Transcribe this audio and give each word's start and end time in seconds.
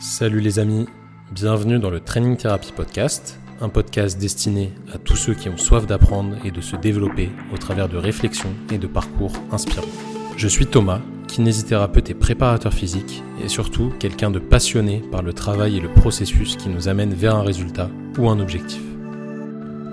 Salut 0.00 0.38
les 0.38 0.60
amis, 0.60 0.86
bienvenue 1.32 1.80
dans 1.80 1.90
le 1.90 1.98
Training 1.98 2.36
Therapy 2.36 2.70
Podcast, 2.70 3.40
un 3.60 3.68
podcast 3.68 4.16
destiné 4.16 4.72
à 4.94 4.98
tous 4.98 5.16
ceux 5.16 5.34
qui 5.34 5.48
ont 5.48 5.56
soif 5.56 5.88
d'apprendre 5.88 6.36
et 6.44 6.52
de 6.52 6.60
se 6.60 6.76
développer 6.76 7.32
au 7.52 7.56
travers 7.56 7.88
de 7.88 7.96
réflexions 7.96 8.54
et 8.70 8.78
de 8.78 8.86
parcours 8.86 9.32
inspirants. 9.50 9.88
Je 10.36 10.46
suis 10.46 10.66
Thomas, 10.66 11.00
kinésithérapeute 11.26 12.10
et 12.10 12.14
préparateur 12.14 12.72
physique, 12.72 13.24
et 13.44 13.48
surtout 13.48 13.92
quelqu'un 13.98 14.30
de 14.30 14.38
passionné 14.38 15.02
par 15.10 15.22
le 15.22 15.32
travail 15.32 15.78
et 15.78 15.80
le 15.80 15.92
processus 15.92 16.54
qui 16.54 16.68
nous 16.68 16.86
amène 16.86 17.12
vers 17.12 17.34
un 17.34 17.42
résultat 17.42 17.90
ou 18.18 18.30
un 18.30 18.38
objectif. 18.38 18.82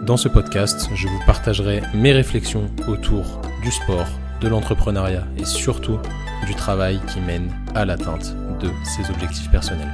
Dans 0.06 0.18
ce 0.18 0.28
podcast, 0.28 0.88
je 0.94 1.08
vous 1.08 1.20
partagerai 1.26 1.82
mes 1.96 2.12
réflexions 2.12 2.70
autour 2.88 3.42
du 3.64 3.72
sport, 3.72 4.06
de 4.40 4.50
l'entrepreneuriat 4.50 5.26
et 5.40 5.46
surtout 5.46 5.98
du 6.46 6.54
travail 6.54 7.00
qui 7.12 7.22
mène 7.22 7.50
à 7.74 7.86
l'atteinte 7.86 8.36
de 8.60 8.70
ses 8.84 9.10
objectifs 9.10 9.50
personnels. 9.52 9.92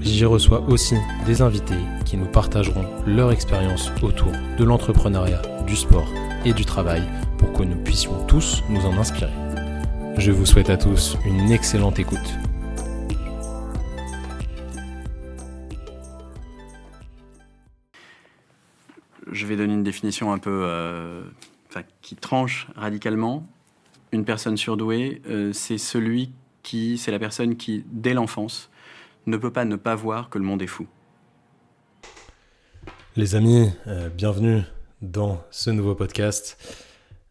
J'y 0.00 0.24
reçois 0.24 0.62
aussi 0.62 0.96
des 1.26 1.42
invités 1.42 1.78
qui 2.04 2.16
nous 2.16 2.26
partageront 2.26 2.86
leur 3.06 3.32
expérience 3.32 3.90
autour 4.02 4.32
de 4.58 4.64
l'entrepreneuriat, 4.64 5.42
du 5.66 5.76
sport 5.76 6.08
et 6.44 6.54
du 6.54 6.64
travail 6.64 7.02
pour 7.38 7.52
que 7.52 7.62
nous 7.62 7.76
puissions 7.76 8.24
tous 8.26 8.62
nous 8.70 8.86
en 8.86 8.96
inspirer. 8.96 9.32
Je 10.16 10.32
vous 10.32 10.46
souhaite 10.46 10.70
à 10.70 10.76
tous 10.76 11.16
une 11.26 11.50
excellente 11.50 11.98
écoute. 11.98 12.18
Je 19.30 19.46
vais 19.46 19.56
donner 19.56 19.74
une 19.74 19.84
définition 19.84 20.32
un 20.32 20.38
peu 20.38 20.62
euh, 20.64 21.22
qui 22.02 22.16
tranche 22.16 22.68
radicalement. 22.74 23.46
Une 24.12 24.24
personne 24.24 24.56
surdouée, 24.56 25.22
euh, 25.28 25.52
c'est 25.52 25.78
celui 25.78 26.32
qui, 26.62 26.98
c'est 26.98 27.10
la 27.10 27.18
personne 27.18 27.56
qui, 27.56 27.84
dès 27.90 28.14
l'enfance, 28.14 28.70
ne 29.26 29.36
peut 29.36 29.52
pas 29.52 29.64
ne 29.64 29.76
pas 29.76 29.94
voir 29.94 30.30
que 30.30 30.38
le 30.38 30.44
monde 30.44 30.62
est 30.62 30.66
fou. 30.66 30.86
Les 33.16 33.34
amis, 33.34 33.70
euh, 33.86 34.08
bienvenue 34.08 34.62
dans 35.02 35.42
ce 35.50 35.70
nouveau 35.70 35.94
podcast. 35.94 36.56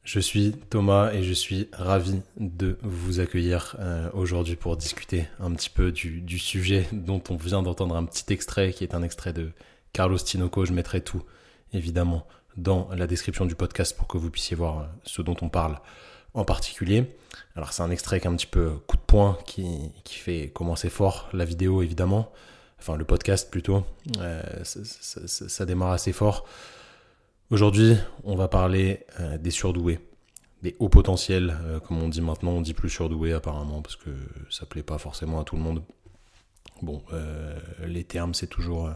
Je 0.03 0.19
suis 0.19 0.53
Thomas 0.69 1.11
et 1.13 1.23
je 1.23 1.33
suis 1.33 1.69
ravi 1.71 2.21
de 2.37 2.77
vous 2.81 3.19
accueillir 3.19 3.75
euh, 3.79 4.09
aujourd'hui 4.13 4.55
pour 4.55 4.75
discuter 4.75 5.27
un 5.39 5.51
petit 5.53 5.69
peu 5.69 5.91
du, 5.91 6.21
du, 6.21 6.39
sujet 6.39 6.87
dont 6.91 7.21
on 7.29 7.35
vient 7.35 7.61
d'entendre 7.61 7.95
un 7.95 8.05
petit 8.05 8.33
extrait 8.33 8.73
qui 8.73 8.83
est 8.83 8.95
un 8.95 9.03
extrait 9.03 9.33
de 9.33 9.51
Carlos 9.93 10.17
Tinoco. 10.17 10.65
Je 10.65 10.73
mettrai 10.73 11.01
tout 11.01 11.21
évidemment 11.73 12.25
dans 12.57 12.89
la 12.93 13.07
description 13.07 13.45
du 13.45 13.55
podcast 13.55 13.95
pour 13.95 14.07
que 14.07 14.17
vous 14.17 14.31
puissiez 14.31 14.55
voir 14.55 14.89
ce 15.03 15.21
dont 15.21 15.37
on 15.41 15.49
parle 15.49 15.79
en 16.33 16.45
particulier. 16.45 17.05
Alors 17.55 17.73
c'est 17.73 17.83
un 17.83 17.91
extrait 17.91 18.19
qui 18.19 18.27
est 18.27 18.29
un 18.29 18.35
petit 18.35 18.47
peu 18.47 18.71
coup 18.87 18.97
de 18.97 19.01
poing 19.01 19.37
qui, 19.45 19.91
qui 20.03 20.15
fait 20.15 20.49
commencer 20.49 20.89
fort 20.89 21.29
la 21.33 21.45
vidéo 21.45 21.81
évidemment, 21.81 22.31
enfin 22.79 22.95
le 22.95 23.05
podcast 23.05 23.49
plutôt, 23.49 23.83
euh, 24.19 24.41
ça, 24.63 25.65
démarre 25.65 25.91
assez 25.91 26.13
fort. 26.13 26.45
Aujourd'hui 27.49 27.97
on 28.23 28.35
va 28.35 28.47
parler 28.47 29.05
euh, 29.19 29.37
des 29.37 29.51
surdoués, 29.51 29.99
des 30.61 30.75
hauts 30.79 30.89
potentiels 30.89 31.57
euh, 31.63 31.79
comme 31.79 32.01
on 32.01 32.09
dit 32.09 32.21
maintenant, 32.21 32.51
on 32.51 32.61
dit 32.61 32.73
plus 32.73 32.89
surdoués 32.89 33.33
apparemment 33.33 33.81
parce 33.81 33.95
que 33.95 34.11
ça 34.49 34.65
plaît 34.65 34.83
pas 34.83 34.97
forcément 34.97 35.39
à 35.39 35.43
tout 35.43 35.55
le 35.55 35.61
monde. 35.61 35.83
Bon, 36.81 37.03
les 37.85 38.05
termes 38.05 38.33
c'est 38.33 38.47
toujours 38.47 38.89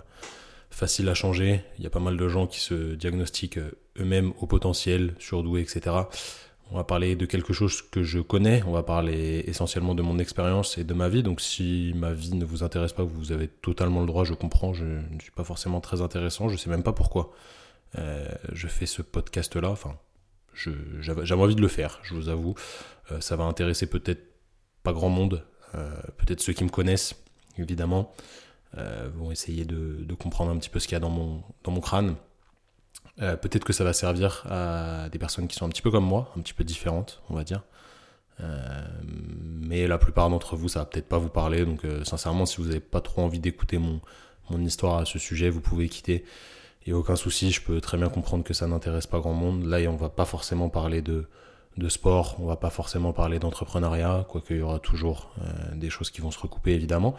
facile 0.69 1.09
à 1.09 1.13
changer, 1.13 1.65
il 1.77 1.83
y 1.83 1.87
a 1.87 1.89
pas 1.89 1.99
mal 1.99 2.15
de 2.15 2.27
gens 2.29 2.47
qui 2.47 2.61
se 2.61 2.95
diagnostiquent 2.95 3.59
eux-mêmes 3.99 4.31
au 4.39 4.47
potentiel, 4.47 5.15
surdoués, 5.19 5.59
etc. 5.59 5.95
On 6.73 6.77
va 6.77 6.83
parler 6.83 7.15
de 7.15 7.27
quelque 7.27 7.53
chose 7.53 7.83
que 7.83 8.01
je 8.01 8.19
connais, 8.19 8.63
on 8.65 8.71
va 8.71 8.81
parler 8.81 9.43
essentiellement 9.45 9.93
de 9.93 10.01
mon 10.01 10.17
expérience 10.17 10.79
et 10.79 10.83
de 10.83 10.95
ma 10.95 11.07
vie. 11.07 11.21
Donc 11.21 11.39
si 11.39 11.93
ma 11.95 12.13
vie 12.13 12.33
ne 12.33 12.45
vous 12.45 12.63
intéresse 12.63 12.93
pas, 12.93 13.03
vous 13.03 13.31
avez 13.31 13.47
totalement 13.47 13.99
le 13.99 14.07
droit, 14.07 14.23
je 14.23 14.33
comprends, 14.33 14.73
je 14.73 14.83
ne 14.83 15.19
suis 15.21 15.29
pas 15.29 15.43
forcément 15.43 15.81
très 15.81 16.01
intéressant, 16.01 16.49
je 16.49 16.57
sais 16.57 16.71
même 16.71 16.81
pas 16.81 16.91
pourquoi 16.91 17.31
euh, 17.99 18.27
je 18.53 18.67
fais 18.67 18.87
ce 18.87 19.03
podcast-là. 19.03 19.69
Enfin, 19.69 19.95
j'avais 20.55 21.33
envie 21.33 21.53
de 21.53 21.61
le 21.61 21.67
faire, 21.67 21.99
je 22.01 22.15
vous 22.15 22.29
avoue. 22.29 22.55
Euh, 23.11 23.21
ça 23.21 23.35
va 23.35 23.43
intéresser 23.43 23.85
peut-être 23.85 24.23
pas 24.81 24.93
grand 24.93 25.09
monde, 25.09 25.45
euh, 25.75 25.93
peut-être 26.17 26.41
ceux 26.41 26.53
qui 26.53 26.63
me 26.63 26.69
connaissent, 26.69 27.13
évidemment, 27.59 28.11
vont 29.13 29.29
essayer 29.29 29.63
de, 29.63 30.11
comprendre 30.15 30.49
un 30.49 30.57
petit 30.57 30.71
peu 30.71 30.79
ce 30.79 30.87
qu'il 30.87 30.95
y 30.95 30.97
a 30.97 30.99
dans 30.99 31.11
mon 31.11 31.81
crâne. 31.81 32.15
Euh, 33.21 33.35
peut-être 33.37 33.63
que 33.63 33.73
ça 33.73 33.83
va 33.83 33.93
servir 33.93 34.43
à 34.49 35.07
des 35.09 35.19
personnes 35.19 35.47
qui 35.47 35.55
sont 35.55 35.65
un 35.65 35.69
petit 35.69 35.81
peu 35.81 35.91
comme 35.91 36.05
moi, 36.05 36.31
un 36.37 36.41
petit 36.41 36.53
peu 36.53 36.63
différentes, 36.63 37.21
on 37.29 37.35
va 37.35 37.43
dire. 37.43 37.63
Euh, 38.41 38.81
mais 39.61 39.87
la 39.87 39.97
plupart 39.97 40.29
d'entre 40.29 40.55
vous, 40.55 40.67
ça 40.67 40.79
va 40.79 40.85
peut-être 40.85 41.07
pas 41.07 41.19
vous 41.19 41.29
parler. 41.29 41.65
Donc, 41.65 41.85
euh, 41.85 42.03
sincèrement, 42.03 42.45
si 42.45 42.57
vous 42.57 42.67
n'avez 42.67 42.79
pas 42.79 43.01
trop 43.01 43.21
envie 43.21 43.39
d'écouter 43.39 43.77
mon, 43.77 44.01
mon 44.49 44.59
histoire 44.63 44.97
à 44.97 45.05
ce 45.05 45.19
sujet, 45.19 45.49
vous 45.49 45.61
pouvez 45.61 45.89
quitter. 45.89 46.25
A 46.87 46.93
aucun 46.93 47.15
souci, 47.15 47.51
je 47.51 47.61
peux 47.61 47.79
très 47.79 47.97
bien 47.97 48.09
comprendre 48.09 48.43
que 48.43 48.53
ça 48.53 48.67
n'intéresse 48.67 49.07
pas 49.07 49.19
grand 49.19 49.33
monde. 49.33 49.63
Là, 49.65 49.77
on 49.89 49.95
va 49.95 50.09
pas 50.09 50.25
forcément 50.25 50.67
parler 50.69 51.01
de, 51.01 51.27
de 51.77 51.89
sport, 51.89 52.35
on 52.39 52.45
va 52.45 52.57
pas 52.57 52.71
forcément 52.71 53.13
parler 53.13 53.39
d'entrepreneuriat, 53.39 54.25
quoique 54.27 54.53
il 54.53 54.59
y 54.59 54.61
aura 54.61 54.79
toujours 54.79 55.33
des 55.75 55.89
choses 55.89 56.11
qui 56.11 56.19
vont 56.19 56.31
se 56.31 56.39
recouper 56.39 56.73
évidemment. 56.73 57.15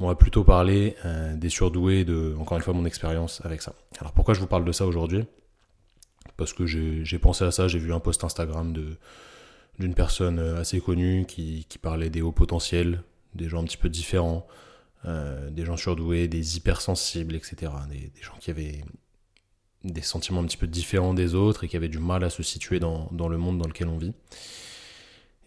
On 0.00 0.08
va 0.08 0.14
plutôt 0.14 0.44
parler 0.44 0.96
euh, 1.04 1.36
des 1.36 1.50
surdoués, 1.50 2.04
de, 2.04 2.34
encore 2.38 2.56
une 2.56 2.62
fois, 2.62 2.72
mon 2.72 2.86
expérience 2.86 3.42
avec 3.44 3.60
ça. 3.60 3.74
Alors 3.98 4.12
pourquoi 4.12 4.32
je 4.32 4.40
vous 4.40 4.46
parle 4.46 4.64
de 4.64 4.72
ça 4.72 4.86
aujourd'hui? 4.86 5.24
Parce 6.38 6.54
que 6.54 6.64
j'ai 6.64 7.18
pensé 7.18 7.44
à 7.44 7.50
ça, 7.50 7.68
j'ai 7.68 7.78
vu 7.78 7.92
un 7.92 8.00
post 8.00 8.24
Instagram 8.24 8.72
d'une 9.78 9.94
personne 9.94 10.38
assez 10.38 10.80
connue 10.80 11.26
qui, 11.26 11.66
parlait 11.82 12.08
des 12.08 12.22
hauts 12.22 12.32
potentiels, 12.32 13.02
des 13.34 13.50
gens 13.50 13.60
un 13.60 13.64
petit 13.64 13.76
peu 13.76 13.90
différents, 13.90 14.46
euh, 15.04 15.50
des 15.50 15.66
gens 15.66 15.76
surdoués, 15.76 16.28
des 16.28 16.56
hypersensibles, 16.56 17.34
etc. 17.34 17.72
Des, 17.90 18.10
des, 18.14 18.22
gens 18.22 18.36
qui 18.40 18.50
avaient 18.50 18.82
des 19.84 20.02
sentiments 20.02 20.40
un 20.40 20.46
petit 20.46 20.56
peu 20.56 20.66
différents 20.66 21.12
des 21.12 21.34
autres 21.34 21.64
et 21.64 21.68
qui 21.68 21.76
avaient 21.76 21.88
du 21.88 21.98
mal 21.98 22.24
à 22.24 22.30
se 22.30 22.42
situer 22.42 22.80
dans, 22.80 23.08
dans 23.12 23.28
le 23.28 23.36
monde 23.36 23.58
dans 23.58 23.68
lequel 23.68 23.88
on 23.88 23.98
vit. 23.98 24.14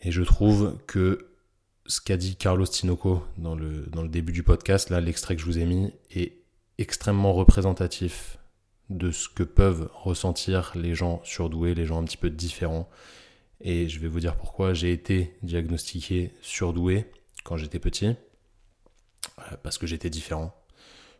Et 0.03 0.11
je 0.11 0.21
trouve 0.21 0.77
que 0.85 1.32
ce 1.85 2.01
qu'a 2.01 2.17
dit 2.17 2.35
Carlos 2.35 2.65
Tinoco 2.65 3.23
dans 3.37 3.55
le, 3.55 4.07
début 4.07 4.31
du 4.31 4.43
podcast, 4.43 4.89
là, 4.89 5.01
l'extrait 5.01 5.35
que 5.35 5.41
je 5.41 5.45
vous 5.45 5.59
ai 5.59 5.65
mis, 5.65 5.91
est 6.11 6.37
extrêmement 6.77 7.33
représentatif 7.33 8.37
de 8.89 9.11
ce 9.11 9.29
que 9.29 9.43
peuvent 9.43 9.89
ressentir 9.93 10.71
les 10.75 10.95
gens 10.95 11.21
surdoués, 11.23 11.73
les 11.73 11.85
gens 11.85 12.01
un 12.01 12.03
petit 12.03 12.17
peu 12.17 12.29
différents. 12.29 12.89
Et 13.61 13.87
je 13.87 13.99
vais 13.99 14.07
vous 14.07 14.19
dire 14.19 14.35
pourquoi 14.35 14.73
j'ai 14.73 14.91
été 14.91 15.35
diagnostiqué 15.41 16.33
surdoué 16.41 17.05
quand 17.43 17.57
j'étais 17.57 17.79
petit, 17.79 18.07
euh, 18.07 19.57
parce 19.63 19.77
que 19.77 19.87
j'étais 19.87 20.09
différent. 20.09 20.53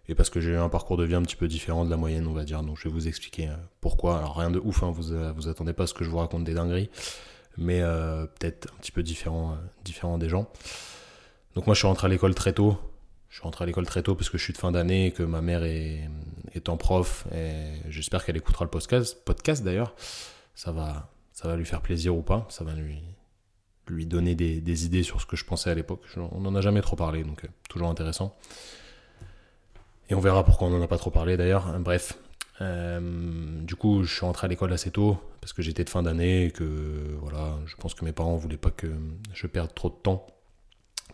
Et 0.09 0.15
parce 0.15 0.29
que 0.29 0.41
j'ai 0.41 0.51
eu 0.51 0.57
un 0.57 0.67
parcours 0.67 0.97
de 0.97 1.05
vie 1.05 1.15
un 1.15 1.21
petit 1.21 1.37
peu 1.37 1.47
différent 1.47 1.85
de 1.85 1.89
la 1.89 1.95
moyenne, 1.95 2.27
on 2.27 2.33
va 2.33 2.43
dire. 2.43 2.61
Donc 2.63 2.77
je 2.77 2.89
vais 2.89 2.93
vous 2.93 3.07
expliquer 3.07 3.47
euh, 3.47 3.55
pourquoi. 3.79 4.17
Alors 4.17 4.37
rien 4.37 4.51
de 4.51 4.59
ouf, 4.59 4.83
hein, 4.83 4.91
vous, 4.91 5.13
vous 5.35 5.47
attendez 5.47 5.71
pas 5.71 5.83
à 5.83 5.87
ce 5.87 5.93
que 5.93 6.03
je 6.03 6.09
vous 6.09 6.17
raconte 6.17 6.43
des 6.43 6.53
dingueries 6.53 6.89
mais 7.57 7.81
euh, 7.81 8.25
peut-être 8.25 8.73
un 8.73 8.77
petit 8.77 8.91
peu 8.91 9.03
différent, 9.03 9.51
euh, 9.51 9.55
différent 9.83 10.17
des 10.17 10.29
gens. 10.29 10.49
Donc 11.55 11.67
moi 11.67 11.73
je 11.73 11.79
suis 11.79 11.87
rentré 11.87 12.07
à 12.07 12.09
l'école 12.09 12.35
très 12.35 12.53
tôt. 12.53 12.77
Je 13.29 13.35
suis 13.35 13.43
rentré 13.43 13.63
à 13.63 13.65
l'école 13.65 13.85
très 13.85 14.03
tôt 14.03 14.15
parce 14.15 14.29
que 14.29 14.37
je 14.37 14.43
suis 14.43 14.53
de 14.53 14.57
fin 14.57 14.71
d'année 14.71 15.07
et 15.07 15.11
que 15.11 15.23
ma 15.23 15.41
mère 15.41 15.63
est, 15.63 16.09
en 16.67 16.77
prof. 16.77 17.25
Et 17.33 17.53
j'espère 17.89 18.23
qu'elle 18.23 18.37
écoutera 18.37 18.63
le 18.63 18.69
podcast, 18.69 19.17
podcast 19.25 19.63
d'ailleurs. 19.63 19.95
Ça 20.53 20.71
va, 20.71 21.09
ça 21.31 21.47
va 21.47 21.55
lui 21.55 21.65
faire 21.65 21.81
plaisir 21.81 22.15
ou 22.15 22.21
pas. 22.21 22.45
Ça 22.49 22.63
va 22.63 22.73
lui, 22.73 23.01
lui 23.87 24.05
donner 24.05 24.35
des, 24.35 24.61
des 24.61 24.85
idées 24.85 25.01
sur 25.01 25.19
ce 25.19 25.25
que 25.25 25.35
je 25.35 25.45
pensais 25.45 25.71
à 25.71 25.73
l'époque. 25.73 26.05
On 26.15 26.41
n'en 26.41 26.53
a 26.53 26.61
jamais 26.61 26.81
trop 26.81 26.95
parlé, 26.95 27.23
donc 27.23 27.43
euh, 27.43 27.47
toujours 27.69 27.89
intéressant. 27.89 28.35
Et 30.09 30.15
on 30.15 30.19
verra 30.19 30.43
pourquoi 30.43 30.67
on 30.67 30.71
n'en 30.71 30.81
a 30.81 30.87
pas 30.87 30.97
trop 30.97 31.09
parlé 31.09 31.35
d'ailleurs. 31.35 31.79
Bref, 31.79 32.17
euh, 32.61 32.99
du 33.61 33.75
coup, 33.75 34.03
je 34.03 34.13
suis 34.13 34.25
rentré 34.25 34.45
à 34.45 34.47
l'école 34.47 34.73
assez 34.73 34.91
tôt 34.91 35.17
parce 35.41 35.53
que 35.53 35.61
j'étais 35.61 35.83
de 35.83 35.89
fin 35.89 36.03
d'année 36.03 36.45
et 36.45 36.51
que 36.51 37.15
voilà, 37.19 37.57
je 37.65 37.75
pense 37.75 37.93
que 37.93 38.05
mes 38.05 38.11
parents 38.11 38.35
voulaient 38.35 38.57
pas 38.57 38.71
que 38.71 38.87
je 39.33 39.47
perde 39.47 39.73
trop 39.73 39.89
de 39.89 39.95
temps 39.95 40.27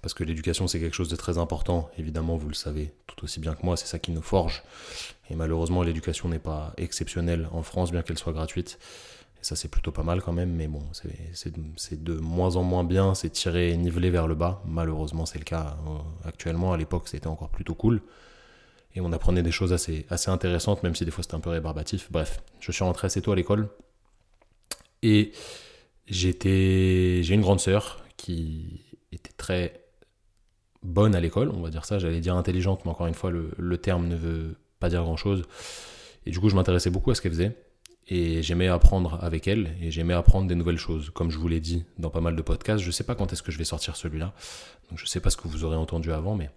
parce 0.02 0.14
que 0.14 0.24
l'éducation 0.24 0.68
c'est 0.68 0.80
quelque 0.80 0.96
chose 0.96 1.10
de 1.10 1.16
très 1.16 1.38
important. 1.38 1.90
Évidemment, 1.98 2.38
vous 2.38 2.50
le 2.50 2.54
savez 2.54 2.94
tout 3.08 3.24
aussi 3.24 3.40
bien 3.40 3.54
que 3.54 3.66
moi, 3.66 3.78
c'est 3.78 3.88
ça 3.88 4.00
qui 4.00 4.12
nous 4.12 4.22
forge. 4.22 4.64
Et 5.30 5.36
malheureusement, 5.36 5.84
l'éducation 5.84 6.30
n'est 6.30 6.40
pas 6.40 6.74
exceptionnelle 6.78 7.48
en 7.52 7.64
France, 7.64 7.92
bien 7.92 8.02
qu'elle 8.02 8.18
soit 8.18 8.34
gratuite. 8.34 8.80
Et 9.42 9.44
ça, 9.44 9.56
c'est 9.56 9.70
plutôt 9.70 9.92
pas 9.92 10.04
mal 10.04 10.22
quand 10.22 10.34
même, 10.34 10.54
mais 10.54 10.68
bon, 10.68 10.84
c'est 10.92 12.04
de 12.04 12.14
moins 12.16 12.58
en 12.58 12.64
moins 12.64 12.84
bien, 12.84 13.16
c'est 13.16 13.30
tiré 13.30 13.72
et 13.72 13.78
nivelé 13.78 14.10
vers 14.10 14.28
le 14.28 14.36
bas. 14.36 14.62
Malheureusement, 14.66 15.26
c'est 15.26 15.40
le 15.40 15.46
cas 15.46 15.78
euh, 15.88 16.28
actuellement. 16.28 16.74
À 16.74 16.78
l'époque, 16.78 17.08
c'était 17.08 17.28
encore 17.28 17.50
plutôt 17.50 17.74
cool 17.74 18.02
et 18.96 19.02
on 19.02 19.12
apprenait 19.12 19.44
des 19.44 19.52
choses 19.52 19.74
assez, 19.74 20.06
assez 20.10 20.30
intéressantes, 20.30 20.84
même 20.84 20.96
si 20.96 21.06
des 21.06 21.12
fois 21.12 21.24
c'était 21.24 21.36
un 21.36 21.40
peu 21.40 21.52
rébarbatif. 21.52 22.12
Bref, 22.12 22.42
je 22.60 22.72
suis 22.72 22.84
rentré 22.84 23.06
assez 23.08 23.22
tôt 23.22 23.32
à 23.32 23.36
l'école 23.36 23.70
et 25.02 25.32
j'étais, 26.08 27.22
j'ai 27.24 27.36
une 27.36 27.42
grande 27.42 27.60
sœur 27.60 28.04
qui 28.18 28.86
était 29.12 29.34
très 29.38 29.86
bonne 30.84 31.16
à 31.16 31.20
l'école, 31.20 31.50
on 31.50 31.62
va 31.62 31.70
dire 31.70 31.86
ça, 31.86 32.00
j'allais 32.00 32.22
dire 32.22 32.36
intelligente, 32.36 32.82
mais 32.86 32.92
encore 32.92 33.08
une 33.08 33.14
fois, 33.14 33.32
le, 33.32 33.78
terme 33.78 34.08
ne 34.08 34.16
veut 34.16 34.56
pas 34.80 34.90
dire 34.90 35.04
grand 35.04 35.18
chose. 35.18 35.44
Et 36.26 36.32
du 36.32 36.40
coup, 36.40 36.50
je 36.50 36.56
m'intéressais 36.56 36.90
beaucoup 36.90 37.12
à 37.12 37.16
ce 37.16 37.22
qu'elle 37.22 37.32
faisait 37.32 37.56
et 38.08 38.42
j'aimais 38.42 38.68
apprendre 38.68 39.20
avec 39.22 39.48
elle 39.48 39.76
et 39.82 39.92
j'aimais 39.92 40.14
apprendre 40.14 40.48
des 40.48 40.56
nouvelles 40.56 40.78
choses. 40.78 41.12
Comme 41.12 41.32
je 41.32 41.38
vous 41.38 41.48
l'ai 41.48 41.60
dit 41.60 41.86
dans 41.98 42.10
pas 42.10 42.22
mal 42.22 42.36
de 42.36 42.42
podcasts, 42.42 42.84
je 42.84 42.92
sais 42.92 43.04
pas 43.04 43.16
quand 43.16 43.32
est-ce 43.34 43.44
que 43.44 43.52
je 43.52 43.58
vais 43.58 43.66
sortir 43.66 43.96
celui-là, 43.96 44.34
donc 44.90 44.98
je 44.98 45.06
sais 45.06 45.20
pas 45.20 45.30
ce 45.30 45.38
que 45.38 45.48
vous 45.48 45.64
aurez 45.64 45.76
entendu 45.76 46.12
avant, 46.12 46.36
mais 46.36 46.50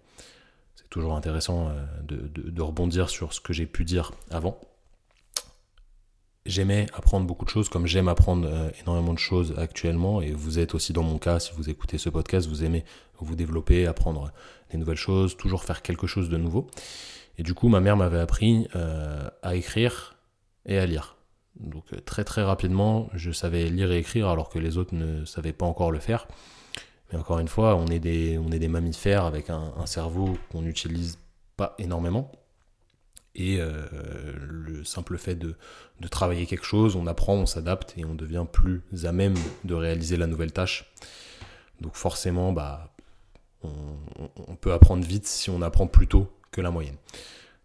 toujours 0.93 1.15
intéressant 1.15 1.71
de, 2.03 2.61
rebondir 2.61 3.09
sur 3.09 3.33
ce 3.33 3.41
que 3.41 3.51
j'ai 3.51 3.65
pu 3.65 3.83
dire 3.83 4.11
avant. 4.29 4.59
J'aimais 6.45 6.87
apprendre 6.93 7.25
beaucoup 7.25 7.45
de 7.45 7.49
choses, 7.49 7.69
comme 7.69 7.87
j'aime 7.87 8.07
apprendre 8.07 8.47
énormément 8.81 9.13
de 9.13 9.19
choses 9.19 9.55
actuellement, 9.57 10.21
et 10.21 10.31
vous 10.31 10.59
êtes 10.59 10.75
aussi 10.75 10.93
dans 10.93 11.03
mon 11.03 11.17
cas, 11.17 11.39
si 11.39 11.51
vous 11.55 11.69
écoutez 11.69 11.97
ce 11.97 12.09
podcast, 12.09 12.47
vous 12.47 12.63
aimez 12.63 12.85
vous 13.19 13.35
développer, 13.35 13.87
apprendre 13.87 14.31
des 14.71 14.77
nouvelles 14.77 14.97
choses, 14.97 15.35
toujours 15.37 15.63
faire 15.63 15.81
quelque 15.81 16.05
chose 16.05 16.29
de 16.29 16.37
nouveau. 16.37 16.67
Et 17.37 17.43
du 17.43 17.53
coup, 17.53 17.69
ma 17.69 17.79
mère 17.79 17.97
m'avait 17.97 18.19
appris 18.19 18.67
à 19.41 19.55
écrire 19.55 20.15
et 20.65 20.77
à 20.77 20.85
lire. 20.85 21.15
Donc 21.59 21.85
euh, 21.93 21.97
très 22.03 22.23
très 22.23 22.43
rapidement, 22.43 23.09
je 23.13 23.31
savais 23.31 23.69
lire 23.69 23.91
et 23.91 23.97
écrire 23.97 24.27
alors 24.27 24.49
que 24.49 24.59
les 24.59 24.77
autres 24.77 24.95
ne 24.95 25.25
savaient 25.25 25.53
pas 25.53 25.65
encore 25.65 25.91
le 25.91 25.99
faire. 25.99 26.27
Encore 27.15 27.39
une 27.39 27.47
fois, 27.47 27.75
on 27.75 27.87
est 27.87 27.99
des, 27.99 28.67
mammifères 28.67 29.25
avec 29.25 29.49
un, 29.49 29.85
cerveau 29.85 30.37
qu'on 30.51 30.61
n'utilise 30.61 31.19
pas 31.57 31.75
énormément. 31.77 32.31
Et 33.35 33.57
euh, 33.59 33.87
le 34.47 34.83
simple 34.83 35.17
fait 35.17 35.35
de, 35.35 35.55
travailler 36.09 36.45
quelque 36.45 36.65
chose, 36.65 36.95
on 36.95 37.07
apprend, 37.07 37.35
on 37.35 37.45
s'adapte 37.45 37.93
et 37.97 38.05
on 38.05 38.13
devient 38.13 38.45
plus 38.51 38.83
à 39.03 39.11
même 39.11 39.35
de 39.63 39.73
réaliser 39.73 40.17
la 40.17 40.27
nouvelle 40.27 40.51
tâche. 40.51 40.91
Donc 41.81 41.95
forcément, 41.95 42.53
bah, 42.53 42.93
on 43.63 44.55
peut 44.55 44.73
apprendre 44.73 45.05
vite 45.05 45.25
si 45.25 45.49
on 45.49 45.61
apprend 45.61 45.87
plus 45.87 46.07
tôt 46.07 46.31
que 46.51 46.61
la 46.61 46.71
moyenne. 46.71 46.97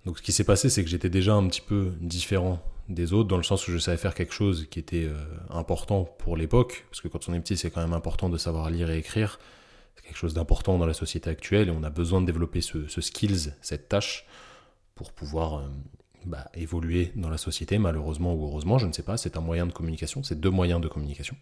Donc 0.04 0.18
ce 0.18 0.22
qui 0.22 0.32
s'est 0.32 0.44
passé, 0.44 0.70
c'est 0.70 0.82
que 0.82 0.90
j'étais 0.90 1.10
déjà 1.10 1.34
un 1.34 1.46
petit 1.48 1.60
peu 1.60 1.92
différent 2.00 2.62
des 2.88 3.12
autres, 3.12 3.29
dans 3.29 3.37
le 3.37 3.43
sens 3.43 3.69
où 3.69 3.73
je 3.73 3.79
savais 3.79 3.99
faire 3.99 4.14
quelque 4.14 4.32
chose 4.32 4.67
qui 4.70 4.79
était 4.79 5.05
euh, 5.05 5.14
important 5.50 6.05
pour 6.05 6.37
l'époque, 6.37 6.87
parce 6.90 7.00
que 7.00 7.08
quand 7.08 7.29
on 7.29 7.35
est 7.35 7.40
petit, 7.40 7.56
c'est 7.56 7.70
quand 7.70 7.82
même 7.82 7.93
important 7.93 8.29
de 8.29 8.38
savoir 8.38 8.70
lire 8.70 8.90
et 8.90 8.99
écrire. 8.99 9.38
C'est 9.96 10.05
quelque 10.05 10.17
chose 10.17 10.35
d'important 10.35 10.79
dans 10.79 10.87
la 10.87 10.94
société 10.94 11.29
actuelle, 11.29 11.69
et 11.69 11.70
on 11.70 11.82
a 11.82 11.90
besoin 11.90 12.20
de 12.20 12.26
développer 12.26 12.61
ce, 12.61 13.00
skills, 13.00 13.52
cette 13.61 13.88
tâche, 13.88 14.26
pour 14.94 15.12
pouvoir 15.12 15.58
euh, 15.58 15.69
bah, 16.25 16.50
évoluer 16.55 17.12
dans 17.14 17.29
la 17.29 17.38
société, 17.38 17.79
malheureusement 17.79 18.35
ou 18.35 18.44
heureusement, 18.46 18.79
je 18.79 18.87
ne 18.87 18.93
sais 18.93 19.02
pas, 19.02 19.17
c'est 19.17 19.37
un 19.37 19.41
moyen 19.43 19.67
de 19.67 19.73
communication, 19.73 20.23
c'est 20.23 20.41
deux 20.41 20.50
moyens 20.50 20.81
de 20.81 20.88
communication. 20.88 21.37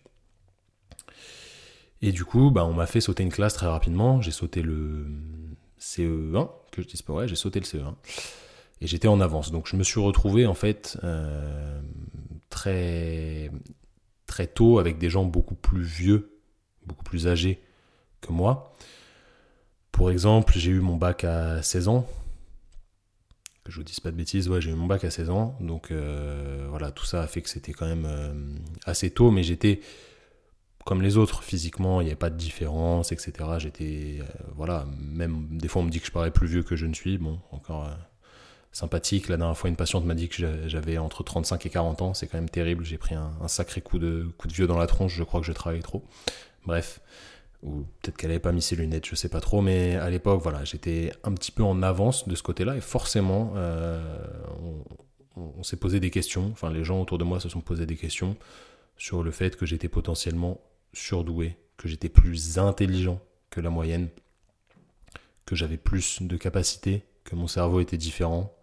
Et 2.03 2.13
du 2.13 2.25
coup, 2.25 2.51
bah, 2.51 2.67
on 2.67 2.75
m'a 2.75 2.87
fait 2.87 3.01
sauter 3.01 3.23
une 3.23 3.33
classe 3.33 3.55
très 3.55 3.67
rapidement, 3.67 4.21
j'ai 4.21 4.33
sauté 4.33 4.63
le 4.63 5.07
CE1, 5.81 6.51
que 6.73 6.83
je 6.83 6.89
dis 6.89 7.03
pas, 7.03 7.13
ouais, 7.13 7.29
j'ai 7.29 7.37
sauté 7.37 7.61
le 7.61 7.67
CE1 7.67 7.95
et 8.81 8.87
j'étais 8.87 9.09
en 9.09 9.21
avance. 9.21 9.51
Donc 9.51 9.67
je 9.67 9.77
me 9.77 9.83
suis 9.83 10.01
retrouvé 10.01 10.47
en 10.47 10.55
fait 10.55 10.99
euh, 11.05 11.81
très 12.51 13.51
très 14.27 14.47
tôt 14.47 14.79
avec 14.79 14.99
des 14.99 15.09
gens 15.09 15.25
beaucoup 15.25 15.55
plus 15.55 15.83
vieux, 15.83 16.41
beaucoup 16.85 17.05
plus 17.05 17.29
âgés 17.29 17.63
que 18.21 18.33
moi. 18.33 18.75
Pour 19.93 20.11
exemple, 20.11 20.53
j'ai 20.57 20.73
eu 20.73 20.81
mon 20.81 20.97
bac 20.97 21.25
à 21.25 21.63
16 21.63 21.89
ans. 21.89 22.07
Que 23.65 23.73
je 23.73 23.79
vous 23.79 23.85
dise 23.85 23.99
pas 23.99 24.11
de 24.11 24.17
bêtises, 24.17 24.49
ouais, 24.49 24.61
j'ai 24.61 24.71
eu 24.71 24.75
mon 24.75 24.87
bac 24.87 25.05
à 25.05 25.11
16 25.11 25.31
ans. 25.31 25.57
Donc 25.61 25.91
euh, 25.91 26.67
voilà, 26.69 26.91
tout 26.91 27.05
ça 27.05 27.23
a 27.23 27.27
fait 27.27 27.41
que 27.43 27.49
c'était 27.49 27.73
quand 27.73 27.87
même 27.87 28.07
euh, 28.07 28.33
assez 28.85 29.11
tôt, 29.11 29.31
mais 29.31 29.43
j'étais 29.43 29.81
comme 30.85 31.03
les 31.03 31.17
autres 31.17 31.43
physiquement, 31.43 32.01
il 32.01 32.05
n'y 32.05 32.11
avait 32.11 32.17
pas 32.17 32.31
de 32.31 32.37
différence, 32.37 33.11
etc. 33.11 33.33
J'étais 33.59 34.21
voilà, 34.55 34.87
même 35.01 35.49
des 35.51 35.67
fois 35.67 35.83
on 35.83 35.85
me 35.85 35.91
dit 35.91 35.99
que 35.99 36.07
je 36.07 36.13
parais 36.13 36.31
plus 36.31 36.47
vieux 36.47 36.63
que 36.63 36.77
je 36.77 36.87
ne 36.87 36.95
suis. 36.95 37.19
Bon, 37.19 37.41
encore 37.51 37.89
sympathique. 38.77 39.29
La 39.29 39.39
dernière 39.39 39.57
fois, 39.57 39.71
une 39.71 39.77
patiente 39.77 40.05
m'a 40.05 40.15
dit 40.15 40.29
que 40.29 40.69
j'avais 40.69 40.99
entre 40.99 41.23
35 41.25 41.65
et 41.65 41.71
40 41.71 42.03
ans. 42.03 42.15
C'est 42.15 42.27
quand 42.27 42.37
même 42.37 42.51
terrible. 42.51 42.85
J'ai 42.85 42.99
pris 42.99 43.15
un, 43.15 43.49
sacré 43.49 43.81
coup 43.81 43.99
de, 43.99 44.29
coup 44.37 44.49
de 44.49 44.53
vieux 44.53 44.67
dans 44.67 44.77
la 44.77 44.87
tronche. 44.87 45.15
Je 45.15 45.23
crois 45.23 45.41
que 45.41 45.47
je 45.47 45.53
travaille 45.53 45.81
trop. 45.81 46.05
Bref. 46.67 47.01
Ou 47.63 47.87
peut-être 48.03 48.19
qu'elle 48.19 48.29
n'avait 48.29 48.39
pas 48.39 48.53
mis 48.53 48.61
ses 48.61 48.77
lunettes, 48.77 49.07
je 49.07 49.15
sais 49.15 49.31
pas 49.31 49.41
trop. 49.41 49.63
Mais 49.63 49.97
à 49.97 50.11
l'époque, 50.11 50.43
voilà, 50.43 50.63
j'étais 50.65 51.11
un 51.25 51.33
petit 51.33 51.53
peu 51.53 51.63
en 51.63 51.83
avance 51.83 52.29
de 52.29 52.35
ce 52.35 52.43
côté-là. 52.43 52.77
Et 52.77 52.83
forcément, 52.83 53.55
euh, 53.57 53.99
on, 55.37 55.63
s'est 55.63 55.79
posé 55.79 55.99
des 55.99 56.11
questions. 56.11 56.51
Enfin, 56.53 56.71
les 56.71 56.85
gens 56.85 57.01
autour 57.01 57.17
de 57.17 57.25
moi 57.25 57.41
se 57.41 57.49
sont 57.49 57.63
posés 57.63 57.87
des 57.87 57.97
questions 57.97 58.37
sur 58.99 59.23
le 59.23 59.31
fait 59.31 59.57
que 59.57 59.65
j'étais 59.65 59.89
potentiellement 59.89 60.61
surdoué, 60.93 61.57
que 61.79 61.89
j'étais 61.89 62.11
plus 62.11 62.59
intelligent 62.59 63.21
que 63.49 63.63
la 63.63 63.71
moyenne, 63.71 64.09
que 65.47 65.57
j'avais 65.57 65.79
plus 65.79 66.21
de 66.21 66.37
capacités, 66.37 67.05
que 67.25 67.35
mon 67.35 67.47
cerveau 67.47 67.81
était 67.81 67.97
différent, 67.97 68.56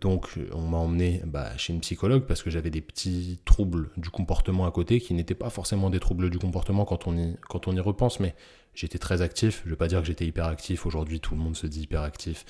donc 0.00 0.38
on 0.52 0.62
m'a 0.62 0.76
emmené 0.76 1.22
bah, 1.24 1.56
chez 1.56 1.72
une 1.72 1.80
psychologue 1.80 2.24
parce 2.24 2.42
que 2.42 2.50
j'avais 2.50 2.70
des 2.70 2.80
petits 2.80 3.40
troubles 3.44 3.90
du 3.96 4.10
comportement 4.10 4.66
à 4.66 4.70
côté 4.70 5.00
qui 5.00 5.14
n'étaient 5.14 5.34
pas 5.34 5.50
forcément 5.50 5.90
des 5.90 6.00
troubles 6.00 6.28
du 6.28 6.38
comportement 6.38 6.84
quand 6.84 7.06
on 7.06 7.16
y, 7.16 7.80
repense, 7.80 8.20
mais 8.20 8.34
j'étais 8.74 8.98
très 8.98 9.22
actif. 9.22 9.62
Je 9.62 9.68
ne 9.68 9.70
vais 9.70 9.76
pas 9.76 9.88
dire 9.88 10.00
que 10.00 10.06
j'étais 10.06 10.26
hyperactif. 10.26 10.84
Aujourd'hui, 10.86 11.20
tout 11.20 11.34
le 11.34 11.40
monde 11.40 11.56
se 11.56 11.66
dit 11.66 11.82
hyperactif. 11.82 12.44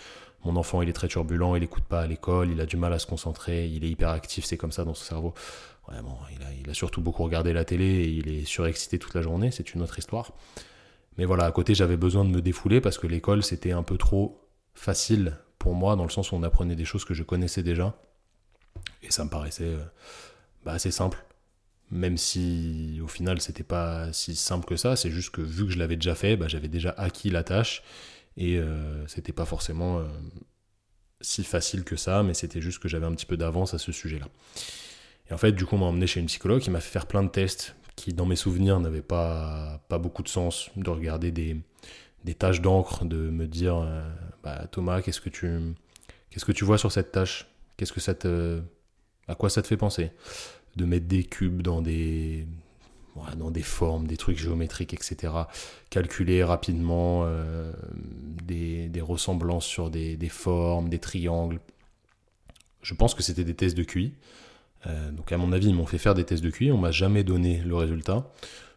Mon 0.44 0.56
enfant, 0.56 0.82
il 0.82 0.88
est 0.88 0.92
très 0.92 1.08
turbulent, 1.08 1.56
il 1.56 1.60
n'écoute 1.60 1.84
pas 1.84 2.02
à 2.02 2.06
l'école, 2.06 2.50
il 2.50 2.60
a 2.60 2.66
du 2.66 2.76
mal 2.76 2.92
à 2.92 2.98
se 2.98 3.06
concentrer, 3.06 3.66
il 3.68 3.84
est 3.84 3.90
hyperactif, 3.90 4.44
c'est 4.44 4.56
comme 4.56 4.72
ça 4.72 4.84
dans 4.84 4.94
son 4.94 5.04
cerveau. 5.04 5.34
A, 5.88 5.94
il 6.60 6.68
a 6.68 6.74
surtout 6.74 7.00
beaucoup 7.00 7.22
regardé 7.22 7.52
la 7.52 7.64
télé 7.64 7.84
et 7.84 8.08
il 8.08 8.28
est 8.28 8.44
surexcité 8.44 8.98
toute 8.98 9.14
la 9.14 9.22
journée, 9.22 9.52
c'est 9.52 9.72
une 9.72 9.82
autre 9.82 9.98
histoire. 9.98 10.32
Mais 11.16 11.24
voilà, 11.24 11.44
à 11.44 11.52
côté, 11.52 11.74
j'avais 11.74 11.96
besoin 11.96 12.24
de 12.24 12.30
me 12.30 12.42
défouler 12.42 12.80
parce 12.80 12.98
que 12.98 13.06
l'école, 13.06 13.42
c'était 13.42 13.72
un 13.72 13.84
peu 13.84 13.96
trop 13.96 14.40
facile 14.74 15.38
pour 15.66 15.74
moi, 15.74 15.96
dans 15.96 16.04
le 16.04 16.10
sens 16.10 16.30
où 16.30 16.36
on 16.36 16.44
apprenait 16.44 16.76
des 16.76 16.84
choses 16.84 17.04
que 17.04 17.12
je 17.12 17.24
connaissais 17.24 17.64
déjà. 17.64 17.92
Et 19.02 19.10
ça 19.10 19.24
me 19.24 19.30
paraissait 19.30 19.64
euh, 19.64 19.82
bah, 20.64 20.74
assez 20.74 20.92
simple. 20.92 21.24
Même 21.90 22.16
si 22.16 23.00
au 23.02 23.08
final 23.08 23.40
c'était 23.40 23.64
pas 23.64 24.12
si 24.12 24.36
simple 24.36 24.64
que 24.64 24.76
ça, 24.76 24.94
c'est 24.94 25.10
juste 25.10 25.30
que 25.30 25.40
vu 25.40 25.66
que 25.66 25.72
je 25.72 25.78
l'avais 25.80 25.96
déjà 25.96 26.14
fait, 26.14 26.36
bah, 26.36 26.46
j'avais 26.46 26.68
déjà 26.68 26.94
acquis 26.96 27.30
la 27.30 27.42
tâche 27.42 27.82
et 28.36 28.58
euh, 28.58 29.04
c'était 29.08 29.32
pas 29.32 29.44
forcément 29.44 29.98
euh, 29.98 30.04
si 31.20 31.42
facile 31.42 31.82
que 31.82 31.96
ça, 31.96 32.22
mais 32.22 32.34
c'était 32.34 32.60
juste 32.60 32.78
que 32.78 32.86
j'avais 32.86 33.06
un 33.06 33.12
petit 33.12 33.26
peu 33.26 33.36
d'avance 33.36 33.74
à 33.74 33.78
ce 33.78 33.90
sujet-là. 33.90 34.28
Et 35.28 35.34
en 35.34 35.38
fait, 35.38 35.50
du 35.50 35.66
coup, 35.66 35.74
on 35.74 35.78
m'a 35.78 35.86
emmené 35.86 36.06
chez 36.06 36.20
une 36.20 36.26
psychologue 36.26 36.60
qui 36.60 36.70
m'a 36.70 36.80
fait 36.80 36.92
faire 36.92 37.06
plein 37.06 37.24
de 37.24 37.28
tests 37.28 37.74
qui, 37.96 38.12
dans 38.12 38.26
mes 38.26 38.36
souvenirs, 38.36 38.78
n'avaient 38.78 39.02
pas, 39.02 39.82
pas 39.88 39.98
beaucoup 39.98 40.22
de 40.22 40.28
sens. 40.28 40.70
De 40.76 40.90
regarder 40.90 41.32
des, 41.32 41.56
des 42.26 42.34
tâches 42.34 42.60
d'encre, 42.60 43.04
de 43.04 43.30
me 43.30 43.46
dire 43.46 43.76
euh, 43.76 44.02
bah, 44.42 44.66
Thomas, 44.70 45.00
qu'est-ce 45.00 45.20
que 45.20 45.30
tu 45.30 45.48
qu'est-ce 46.28 46.44
que 46.44 46.52
tu 46.52 46.64
vois 46.64 46.76
sur 46.76 46.92
cette 46.92 47.12
tâche 47.12 47.46
Qu'est-ce 47.76 47.92
que 47.92 48.00
ça 48.00 48.14
te 48.14 48.60
à 49.28 49.34
quoi 49.36 49.48
ça 49.48 49.62
te 49.62 49.68
fait 49.68 49.76
penser? 49.76 50.10
De 50.74 50.84
mettre 50.84 51.06
des 51.06 51.24
cubes 51.24 51.62
dans 51.62 51.80
des 51.80 52.46
dans 53.38 53.50
des 53.50 53.62
formes, 53.62 54.06
des 54.06 54.18
trucs 54.18 54.38
géométriques, 54.38 54.92
etc. 54.92 55.32
Calculer 55.88 56.44
rapidement 56.44 57.22
euh, 57.24 57.72
des, 58.44 58.90
ressemblances 59.00 59.64
sur 59.64 59.88
des, 59.88 60.18
formes, 60.28 60.90
des 60.90 60.98
triangles. 60.98 61.60
Je 62.82 62.92
pense 62.92 63.14
que 63.14 63.22
c'était 63.22 63.44
des 63.44 63.54
tests 63.54 63.76
de 63.76 63.84
QI. 63.84 64.12
Euh, 64.86 65.10
donc 65.12 65.32
à 65.32 65.38
mon 65.38 65.52
avis, 65.52 65.68
ils 65.68 65.74
m'ont 65.74 65.86
fait 65.86 65.96
faire 65.96 66.14
des 66.14 66.24
tests 66.24 66.44
de 66.44 66.50
QI. 66.50 66.70
On 66.72 66.76
m'a 66.76 66.90
jamais 66.90 67.24
donné 67.24 67.62
le 67.64 67.74
résultat. 67.74 68.30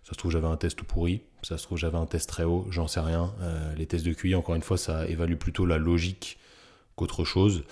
Ça 0.04 0.14
se 0.14 0.18
trouve, 0.18 0.32
j'avais 0.32 0.48
un 0.48 0.58
test 0.58 0.78
tout 0.78 0.86
pourri. 0.86 1.22
Ça 1.44 1.58
se 1.58 1.64
trouve, 1.64 1.78
j'avais 1.78 1.98
un 1.98 2.06
test 2.06 2.28
très 2.30 2.44
haut. 2.44 2.66
J'en 2.70 2.88
sais 2.88 3.00
rien. 3.00 3.34
Euh, 3.42 3.74
les 3.76 3.86
tests 3.86 4.06
de 4.06 4.14
QI, 4.14 4.36
encore 4.36 4.56
une 4.56 4.62
fois, 4.62 4.78
ça 4.78 5.08
évalue 5.08 5.36
plutôt 5.36 5.66
la 5.66 5.78
logique 5.78 6.40
qu'autre 6.96 7.24
chose. 7.24 7.64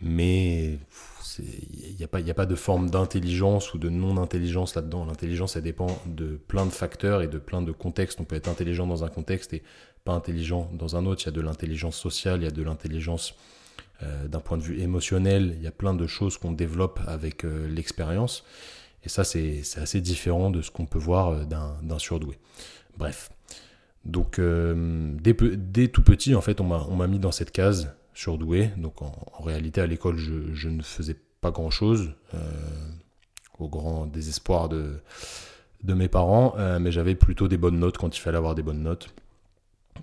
Mais 0.00 0.78
il 1.38 1.96
n'y 1.96 2.04
a, 2.04 2.34
pas, 2.34 2.46
de 2.46 2.54
forme 2.54 2.90
d'intelligence 2.90 3.74
ou 3.74 3.78
de 3.78 3.88
non-intelligence 3.88 4.74
là-dedans. 4.74 5.04
L'intelligence, 5.04 5.56
elle 5.56 5.62
dépend 5.62 5.98
de 6.06 6.36
plein 6.36 6.66
de 6.66 6.70
facteurs 6.70 7.22
et 7.22 7.28
de 7.28 7.38
plein 7.38 7.62
de 7.62 7.72
contextes. 7.72 8.20
On 8.20 8.24
peut 8.24 8.36
être 8.36 8.48
intelligent 8.48 8.86
dans 8.86 9.04
un 9.04 9.08
contexte 9.08 9.52
et 9.52 9.62
pas 10.04 10.12
intelligent 10.12 10.70
dans 10.74 10.96
un 10.96 11.06
autre. 11.06 11.22
Il 11.22 11.26
y 11.26 11.28
a 11.28 11.32
de 11.32 11.40
l'intelligence 11.40 11.96
sociale, 11.96 12.40
il 12.40 12.44
y 12.44 12.48
a 12.48 12.52
de 12.52 12.62
l'intelligence 12.62 13.34
euh, 14.02 14.28
d'un 14.28 14.40
point 14.40 14.58
de 14.58 14.62
vue 14.62 14.80
émotionnel. 14.80 15.54
Il 15.56 15.62
y 15.62 15.66
a 15.66 15.72
plein 15.72 15.94
de 15.94 16.06
choses 16.06 16.38
qu'on 16.38 16.52
développe 16.52 17.00
avec 17.06 17.44
euh, 17.44 17.68
l'expérience. 17.68 18.44
Et 19.04 19.08
ça, 19.08 19.22
c'est 19.24 19.62
assez 19.76 20.00
différent 20.00 20.50
de 20.50 20.62
ce 20.62 20.70
qu'on 20.70 20.86
peut 20.86 20.98
voir 20.98 21.28
euh, 21.28 21.44
d'un 21.44 21.98
surdoué. 21.98 22.38
Bref. 22.96 23.30
Donc, 24.04 24.38
euh, 24.38 25.12
dès, 25.20 25.88
tout 25.88 26.02
petit, 26.02 26.34
en 26.34 26.40
fait, 26.40 26.60
on 26.60 26.64
m'a 26.64 27.06
mis 27.06 27.18
dans 27.18 27.32
cette 27.32 27.50
case 27.50 27.94
surdoué. 28.14 28.70
Donc, 28.76 29.02
en, 29.02 29.42
réalité, 29.42 29.80
à 29.80 29.86
l'école, 29.86 30.16
je, 30.16 30.68
ne 30.68 30.82
faisais 30.82 31.16
pas 31.40 31.50
grand-chose, 31.50 32.12
euh, 32.34 32.38
au 33.58 33.68
grand 33.68 34.06
désespoir 34.06 34.68
de, 34.68 35.00
mes 35.86 36.08
parents, 36.08 36.54
mais 36.80 36.90
j'avais 36.90 37.14
plutôt 37.14 37.46
des 37.46 37.58
bonnes 37.58 37.78
notes 37.78 37.98
quand 37.98 38.16
il 38.16 38.20
fallait 38.20 38.38
avoir 38.38 38.54
des 38.54 38.62
bonnes 38.62 38.82
notes. 38.82 39.08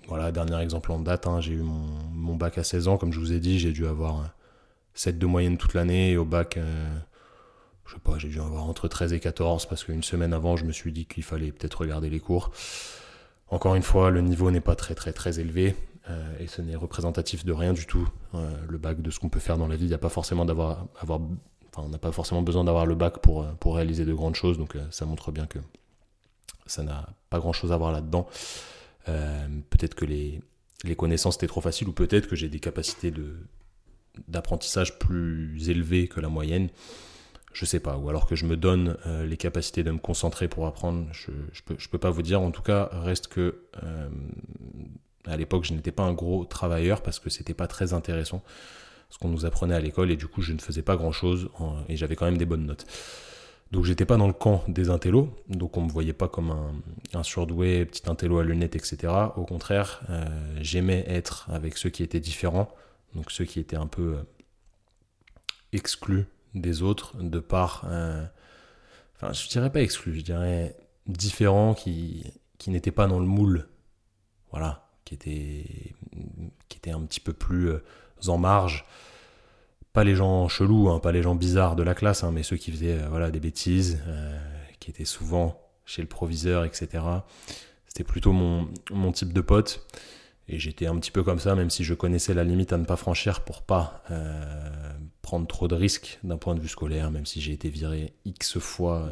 Voilà, 0.06 0.30
dernier 0.30 0.60
exemple 0.60 0.92
en 0.92 1.00
date, 1.00 1.26
hein, 1.26 1.40
j'ai 1.40 1.54
eu 1.54 1.62
mon, 1.62 2.36
bac 2.36 2.56
à 2.58 2.64
16 2.64 2.88
ans, 2.88 2.98
comme 2.98 3.12
je 3.12 3.18
vous 3.18 3.32
ai 3.32 3.40
dit, 3.40 3.58
j'ai 3.58 3.72
dû 3.72 3.86
avoir 3.86 4.30
7 4.94 5.18
de 5.18 5.26
moyenne 5.26 5.58
toute 5.58 5.74
l'année, 5.74 6.12
et 6.12 6.16
au 6.16 6.24
bac, 6.24 6.56
je 7.92 7.96
sais 7.98 8.00
pas, 8.02 8.18
j'ai 8.18 8.28
dû 8.28 8.40
avoir 8.40 8.64
entre 8.64 8.88
13 8.88 9.12
et 9.12 9.20
14 9.20 9.66
parce 9.66 9.84
qu'une 9.84 10.02
semaine 10.02 10.32
avant, 10.32 10.56
je 10.56 10.64
me 10.64 10.72
suis 10.72 10.92
dit 10.92 11.04
qu'il 11.04 11.22
fallait 11.22 11.52
peut-être 11.52 11.82
regarder 11.82 12.08
les 12.08 12.20
cours. 12.20 12.50
Encore 13.48 13.74
une 13.74 13.82
fois, 13.82 14.10
le 14.10 14.22
niveau 14.22 14.50
n'est 14.50 14.62
pas 14.62 14.74
très 14.74 14.94
très 14.94 15.12
très 15.12 15.40
élevé 15.40 15.76
euh, 16.08 16.38
et 16.40 16.46
ce 16.46 16.62
n'est 16.62 16.74
représentatif 16.74 17.44
de 17.44 17.52
rien 17.52 17.74
du 17.74 17.84
tout. 17.84 18.08
Euh, 18.34 18.50
le 18.66 18.78
bac 18.78 19.02
de 19.02 19.10
ce 19.10 19.20
qu'on 19.20 19.28
peut 19.28 19.40
faire 19.40 19.58
dans 19.58 19.68
la 19.68 19.76
vie, 19.76 19.84
il 19.84 19.88
n'y 19.88 19.94
a 19.94 19.98
pas 19.98 20.08
forcément 20.08 20.46
d'avoir, 20.46 20.86
avoir, 21.00 21.20
enfin, 21.68 21.86
on 21.86 21.90
n'a 21.90 21.98
pas 21.98 22.12
forcément 22.12 22.40
besoin 22.40 22.64
d'avoir 22.64 22.86
le 22.86 22.94
bac 22.94 23.18
pour, 23.18 23.42
euh, 23.42 23.52
pour 23.60 23.76
réaliser 23.76 24.06
de 24.06 24.14
grandes 24.14 24.36
choses. 24.36 24.56
Donc 24.56 24.74
ça 24.90 25.04
montre 25.04 25.30
bien 25.30 25.46
que 25.46 25.58
ça 26.64 26.82
n'a 26.82 27.10
pas 27.28 27.40
grand-chose 27.40 27.72
à 27.72 27.76
voir 27.76 27.92
là-dedans. 27.92 28.26
peut-être 29.04 29.94
que 29.94 30.06
les, 30.06 30.40
les 30.84 30.96
connaissances 30.96 31.36
étaient 31.36 31.46
trop 31.46 31.60
faciles 31.60 31.88
ou 31.88 31.92
peut-être 31.92 32.26
que 32.26 32.36
j'ai 32.36 32.48
des 32.48 32.60
capacités 32.60 33.10
de 33.10 33.36
d'apprentissage 34.28 34.98
plus 34.98 35.70
élevées 35.70 36.06
que 36.06 36.20
la 36.20 36.28
moyenne. 36.28 36.68
Je 37.52 37.64
sais 37.64 37.80
pas, 37.80 37.96
ou 37.96 38.08
alors 38.08 38.26
que 38.26 38.34
je 38.34 38.46
me 38.46 38.56
donne 38.56 38.96
euh, 39.06 39.26
les 39.26 39.36
capacités 39.36 39.82
de 39.82 39.90
me 39.90 39.98
concentrer 39.98 40.48
pour 40.48 40.66
apprendre, 40.66 41.06
je, 41.12 41.30
je, 41.52 41.88
peux, 41.88 41.98
pas 41.98 42.10
vous 42.10 42.22
dire. 42.22 42.40
En 42.40 42.50
tout 42.50 42.62
cas, 42.62 42.88
reste 42.92 43.28
que 43.28 43.62
euh, 43.82 44.08
à 45.26 45.36
l'époque, 45.36 45.64
je 45.64 45.74
n'étais 45.74 45.92
pas 45.92 46.02
un 46.02 46.14
gros 46.14 46.44
travailleur 46.44 47.02
parce 47.02 47.18
que 47.18 47.30
c'était 47.30 47.54
pas 47.54 47.66
très 47.66 47.92
intéressant 47.92 48.42
ce 49.10 49.18
qu'on 49.18 49.28
nous 49.28 49.44
apprenait 49.44 49.74
à 49.74 49.80
l'école 49.80 50.10
et 50.10 50.16
du 50.16 50.26
coup, 50.26 50.40
je 50.40 50.54
ne 50.54 50.58
faisais 50.58 50.80
pas 50.80 50.96
grand 50.96 51.12
chose 51.12 51.50
et 51.88 51.96
j'avais 51.96 52.16
quand 52.16 52.24
même 52.24 52.38
des 52.38 52.46
bonnes 52.46 52.64
notes. 52.64 52.86
Donc 53.70 53.84
j'étais 53.84 54.04
pas 54.04 54.16
dans 54.16 54.26
le 54.26 54.32
camp 54.32 54.64
des 54.68 54.90
intellos, 54.90 55.34
donc 55.48 55.76
on 55.78 55.82
me 55.82 55.90
voyait 55.90 56.12
pas 56.12 56.28
comme 56.28 56.54
un, 57.14 57.22
surdoué, 57.22 57.86
petit 57.86 58.08
intello 58.08 58.38
à 58.38 58.44
lunettes, 58.44 58.76
etc. 58.76 59.12
Au 59.36 59.44
contraire, 59.44 60.02
euh, 60.10 60.24
j'aimais 60.60 61.04
être 61.08 61.48
avec 61.50 61.78
ceux 61.78 61.88
qui 61.88 62.02
étaient 62.02 62.20
différents, 62.20 62.68
donc 63.14 63.30
ceux 63.30 63.44
qui 63.46 63.60
étaient 63.60 63.76
un 63.76 63.86
peu 63.86 64.16
exclus 65.72 66.26
des 66.54 66.82
autres, 66.82 67.16
de 67.22 67.38
par, 67.38 67.84
euh, 67.86 68.24
enfin 69.16 69.32
je 69.32 69.48
dirais 69.48 69.70
pas 69.70 69.82
exclus, 69.82 70.16
je 70.16 70.22
dirais 70.22 70.76
différents, 71.06 71.74
qui, 71.74 72.24
qui 72.58 72.70
n'étaient 72.70 72.90
pas 72.90 73.06
dans 73.06 73.18
le 73.18 73.26
moule, 73.26 73.68
voilà, 74.50 74.88
qui 75.04 75.14
étaient, 75.14 75.94
qui 76.68 76.78
étaient 76.78 76.90
un 76.90 77.02
petit 77.02 77.20
peu 77.20 77.32
plus 77.32 77.72
en 78.26 78.38
marge 78.38 78.86
pas 79.92 80.04
les 80.04 80.14
gens 80.14 80.48
chelous, 80.48 80.88
hein, 80.88 80.98
pas 81.00 81.12
les 81.12 81.22
gens 81.22 81.34
bizarres 81.34 81.76
de 81.76 81.82
la 81.82 81.94
classe, 81.94 82.24
hein, 82.24 82.30
mais 82.32 82.42
ceux 82.42 82.56
qui 82.56 82.70
faisaient 82.70 83.00
euh, 83.00 83.08
voilà, 83.08 83.30
des 83.30 83.40
bêtises, 83.40 84.00
euh, 84.06 84.38
qui 84.80 84.90
étaient 84.90 85.04
souvent 85.04 85.60
chez 85.84 86.02
le 86.02 86.08
proviseur, 86.08 86.64
etc. 86.64 86.88
C'était 87.86 88.04
plutôt 88.04 88.32
mon, 88.32 88.68
mon, 88.90 89.12
type 89.12 89.32
de 89.32 89.40
pote. 89.40 89.86
Et 90.48 90.58
j'étais 90.58 90.86
un 90.86 90.96
petit 90.98 91.10
peu 91.10 91.22
comme 91.22 91.38
ça, 91.38 91.54
même 91.54 91.70
si 91.70 91.84
je 91.84 91.94
connaissais 91.94 92.34
la 92.34 92.44
limite 92.44 92.72
à 92.72 92.78
ne 92.78 92.84
pas 92.84 92.96
franchir 92.96 93.44
pour 93.44 93.62
pas 93.62 94.02
euh, 94.10 94.92
prendre 95.22 95.46
trop 95.46 95.68
de 95.68 95.74
risques 95.74 96.18
d'un 96.24 96.36
point 96.36 96.54
de 96.54 96.60
vue 96.60 96.68
scolaire, 96.68 97.10
même 97.10 97.26
si 97.26 97.40
j'ai 97.40 97.52
été 97.52 97.70
viré 97.70 98.12
X 98.24 98.58
fois 98.58 99.10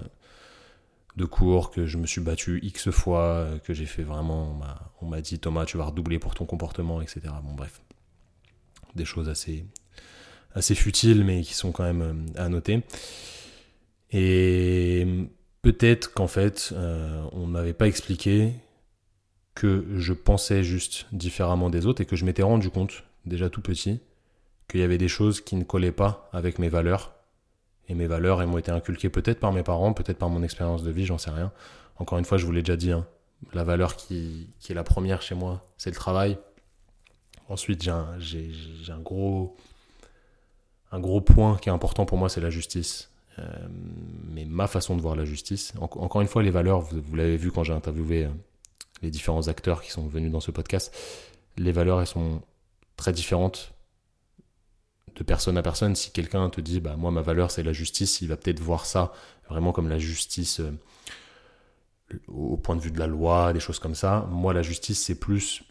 de 1.16 1.25
cours, 1.25 1.70
que 1.70 1.87
je 1.87 1.99
me 1.99 2.06
suis 2.06 2.20
battu 2.20 2.60
X 2.62 2.90
fois, 2.90 3.49
que 3.64 3.75
j'ai 3.75 3.87
fait 3.87 4.02
vraiment. 4.02 4.60
On 5.00 5.06
m'a 5.06 5.20
dit 5.20 5.38
Thomas, 5.38 5.64
tu 5.64 5.76
vas 5.76 5.84
redoubler 5.84 6.18
pour 6.18 6.34
ton 6.34 6.46
comportement, 6.46 7.00
etc. 7.00 7.20
Bon, 7.42 7.54
bref. 7.54 7.80
Des 8.94 9.04
choses 9.04 9.28
assez, 9.28 9.64
assez 10.54 10.75
futiles, 10.75 11.25
mais 11.25 11.42
qui 11.42 11.54
sont 11.54 11.72
quand 11.72 11.84
même 11.84 12.02
euh, 12.02 12.42
à 12.44 12.49
noter. 12.49 12.82
Et 14.10 15.06
peut-être 15.62 16.12
qu'en 16.12 16.26
fait, 16.26 16.70
euh, 16.72 17.25
on 17.32 17.46
m'avait 17.46 17.72
pas 17.72 17.87
expliqué 17.87 18.52
que 19.54 19.85
je 19.97 20.12
pensais 20.12 20.62
juste 20.62 21.07
différemment 21.12 21.71
des 21.71 21.87
autres 21.87 22.00
et 22.00 22.07
que 22.07 22.16
je 22.16 22.25
m'étais 22.25 22.42
rendu 22.42 22.71
compte, 22.71 23.04
déjà 23.26 23.50
tout 23.50 23.61
petit, 23.61 24.00
qu'il 24.69 24.80
y 24.80 24.83
avait 24.85 24.99
des 24.99 25.09
choses 25.09 25.40
qui 25.40 25.57
ne 25.57 25.64
collaient 25.64 25.92
pas 25.92 26.28
avec 26.33 26.59
mes 26.59 26.69
valeurs. 26.69 27.14
Et 27.88 27.95
mes 27.95 28.07
valeurs, 28.07 28.40
elles 28.40 28.49
m'ont 28.49 28.59
été 28.59 28.71
inculquées 28.71 29.09
peut-être 29.09 29.40
par 29.40 29.52
mes 29.52 29.64
parents, 29.64 29.92
peut-être 29.92 30.19
par 30.19 30.30
mon 30.30 30.42
expérience 30.42 30.85
de 30.85 30.90
vie, 30.90 31.07
j'en 31.07 31.19
sais 31.19 31.30
rien. 31.30 31.52
Encore 31.99 32.19
une 32.19 32.25
fois, 32.25 32.38
je 32.38 32.47
vous 32.47 32.52
l'ai 32.52 32.62
déjà 32.62 32.76
dit, 32.76 32.92
hein, 32.92 33.07
la 33.52 33.64
valeur 33.64 33.97
qui, 33.97 34.50
qui, 34.61 34.73
est 34.73 34.75
la 34.75 34.85
première 34.85 35.23
chez 35.23 35.35
moi, 35.35 35.69
c'est 35.76 35.90
le 35.90 35.97
travail. 35.97 36.38
Ensuite, 37.49 37.83
j'ai 37.83 37.90
un, 37.90 38.16
un, 38.88 39.00
gros, 39.00 39.57
un 40.92 41.00
gros 41.00 41.21
point 41.21 41.57
qui 41.57 41.69
est 41.69 41.73
important 41.73 42.07
pour 42.07 42.16
moi, 42.16 42.28
c'est 42.28 42.40
la 42.40 42.50
justice. 42.50 43.11
Euh, 43.38 43.42
mais 44.28 44.45
ma 44.45 44.66
façon 44.66 44.97
de 44.97 45.00
voir 45.00 45.16
la 45.16 45.25
justice, 45.25 45.73
encore 45.80 46.21
une 46.21 46.28
fois, 46.28 46.42
les 46.42 46.50
valeurs, 46.50 46.80
vous, 46.80 47.16
l'avez 47.16 47.37
vu 47.37 47.50
quand 47.50 47.64
j'ai 47.64 47.73
interviewé 47.73 48.25
euh, 48.25 48.30
les 49.02 49.11
différents 49.11 49.49
acteurs 49.49 49.83
qui 49.83 49.90
sont 49.90 50.07
venus 50.07 50.30
dans 50.30 50.40
ce 50.40 50.50
podcast, 50.50 50.95
les 51.57 51.73
valeurs, 51.73 52.00
elles 52.00 52.07
sont 52.07 52.42
très 52.97 53.12
différentes 53.12 53.73
de 55.16 55.25
personne 55.25 55.59
à 55.59 55.62
personne. 55.62 55.97
Si 55.97 56.11
quelqu'un 56.11 56.49
te 56.50 56.61
dit, 56.61 56.80
bah, 56.80 56.97
moi, 56.97 57.11
ma 57.11 57.23
valeur, 57.23 57.50
c'est 57.50 57.62
la 57.62 57.73
justice, 57.73 58.21
il 58.21 58.28
va 58.28 58.37
peut-être 58.37 58.61
voir 58.61 58.87
ça 58.87 59.12
vraiment 59.49 59.73
comme 59.73 59.88
la 59.88 59.99
justice 59.99 60.61
euh, 60.61 60.71
au 62.28 62.57
point 62.57 62.76
de 62.76 62.80
vue 62.80 62.90
de 62.90 62.99
la 62.99 63.07
loi, 63.07 63.52
des 63.52 63.61
choses 63.61 63.78
comme 63.78 63.95
ça. 63.95 64.28
Moi, 64.30 64.54
la 64.54 64.62
justice, 64.62 65.02
c'est 65.02 65.19
plus 65.19 65.62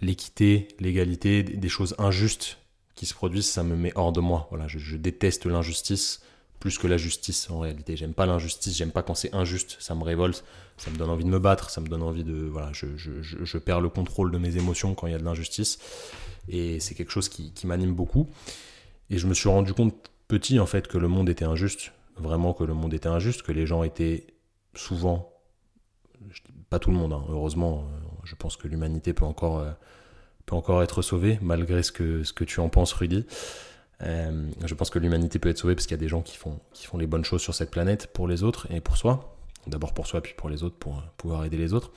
l'équité, 0.00 0.68
l'égalité, 0.80 1.42
des 1.42 1.68
choses 1.68 1.94
injustes 1.98 2.58
qui 2.94 3.06
se 3.06 3.14
produisent, 3.14 3.48
ça 3.48 3.62
me 3.62 3.76
met 3.76 3.92
hors 3.94 4.12
de 4.12 4.20
moi. 4.20 4.46
Voilà, 4.50 4.68
je, 4.68 4.96
déteste 4.96 5.46
l'injustice 5.46 6.22
plus 6.62 6.78
que 6.78 6.86
la 6.86 6.96
justice 6.96 7.50
en 7.50 7.58
réalité. 7.58 7.96
J'aime 7.96 8.14
pas 8.14 8.24
l'injustice, 8.24 8.76
j'aime 8.76 8.92
pas 8.92 9.02
quand 9.02 9.16
c'est 9.16 9.34
injuste, 9.34 9.76
ça 9.80 9.96
me 9.96 10.04
révolte, 10.04 10.44
ça 10.76 10.92
me 10.92 10.96
donne 10.96 11.10
envie 11.10 11.24
de 11.24 11.28
me 11.28 11.40
battre, 11.40 11.70
ça 11.70 11.80
me 11.80 11.88
donne 11.88 12.04
envie 12.04 12.22
de. 12.22 12.34
Voilà, 12.34 12.70
je, 12.72 12.86
je 12.96 13.58
perds 13.58 13.80
le 13.80 13.88
contrôle 13.88 14.30
de 14.30 14.38
mes 14.38 14.56
émotions 14.56 14.94
quand 14.94 15.08
il 15.08 15.12
y 15.12 15.16
a 15.16 15.18
de 15.18 15.24
l'injustice. 15.24 15.80
Et 16.48 16.78
c'est 16.78 16.94
quelque 16.94 17.10
chose 17.10 17.28
qui, 17.28 17.52
qui 17.52 17.66
m'anime 17.66 17.94
beaucoup. 17.94 18.28
Et 19.10 19.18
je 19.18 19.26
me 19.26 19.34
suis 19.34 19.48
rendu 19.48 19.74
compte 19.74 20.12
petit 20.28 20.60
en 20.60 20.66
fait 20.66 20.86
que 20.86 20.98
le 20.98 21.08
monde 21.08 21.28
était 21.28 21.44
injuste, 21.44 21.90
vraiment 22.16 22.54
que 22.54 22.62
le 22.62 22.74
monde 22.74 22.94
était 22.94 23.08
injuste, 23.08 23.42
que 23.42 23.50
les 23.50 23.66
gens 23.66 23.82
étaient 23.82 24.28
souvent, 24.76 25.32
pas 26.70 26.78
tout 26.78 26.92
le 26.92 26.96
monde, 26.96 27.12
hein, 27.12 27.24
heureusement, 27.28 27.80
euh, 27.80 27.98
je 28.22 28.36
pense 28.36 28.56
que 28.56 28.68
l'humanité 28.68 29.12
peut 29.14 29.24
encore 29.24 29.58
euh, 29.58 29.72
peut 30.46 30.54
encore 30.54 30.80
être 30.84 31.02
sauvé, 31.02 31.40
malgré 31.42 31.82
ce 31.82 31.90
que, 31.90 32.22
ce 32.22 32.32
que 32.32 32.44
tu 32.44 32.60
en 32.60 32.68
penses, 32.68 32.92
Rudy. 32.92 33.26
Euh, 34.02 34.50
je 34.64 34.74
pense 34.74 34.90
que 34.90 34.98
l'humanité 34.98 35.38
peut 35.38 35.48
être 35.48 35.58
sauvée 35.58 35.74
parce 35.74 35.86
qu'il 35.86 35.94
y 35.94 36.00
a 36.00 36.00
des 36.00 36.08
gens 36.08 36.22
qui 36.22 36.36
font, 36.36 36.60
qui 36.72 36.86
font 36.86 36.98
les 36.98 37.06
bonnes 37.06 37.24
choses 37.24 37.42
sur 37.42 37.54
cette 37.54 37.70
planète 37.70 38.08
pour 38.12 38.26
les 38.26 38.42
autres 38.42 38.70
et 38.70 38.80
pour 38.80 38.96
soi. 38.96 39.36
D'abord 39.66 39.94
pour 39.94 40.06
soi, 40.06 40.20
puis 40.20 40.34
pour 40.36 40.48
les 40.48 40.64
autres, 40.64 40.76
pour 40.76 41.02
pouvoir 41.16 41.44
aider 41.44 41.56
les 41.56 41.72
autres. 41.72 41.92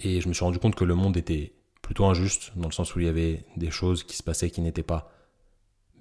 Et 0.00 0.20
je 0.20 0.28
me 0.28 0.34
suis 0.34 0.44
rendu 0.44 0.58
compte 0.58 0.74
que 0.74 0.84
le 0.84 0.94
monde 0.94 1.16
était 1.16 1.54
plutôt 1.80 2.04
injuste, 2.04 2.52
dans 2.56 2.68
le 2.68 2.72
sens 2.72 2.94
où 2.94 3.00
il 3.00 3.06
y 3.06 3.08
avait 3.08 3.44
des 3.56 3.70
choses 3.70 4.04
qui 4.04 4.16
se 4.16 4.22
passaient 4.22 4.50
qui 4.50 4.60
n'étaient 4.60 4.82
pas 4.82 5.10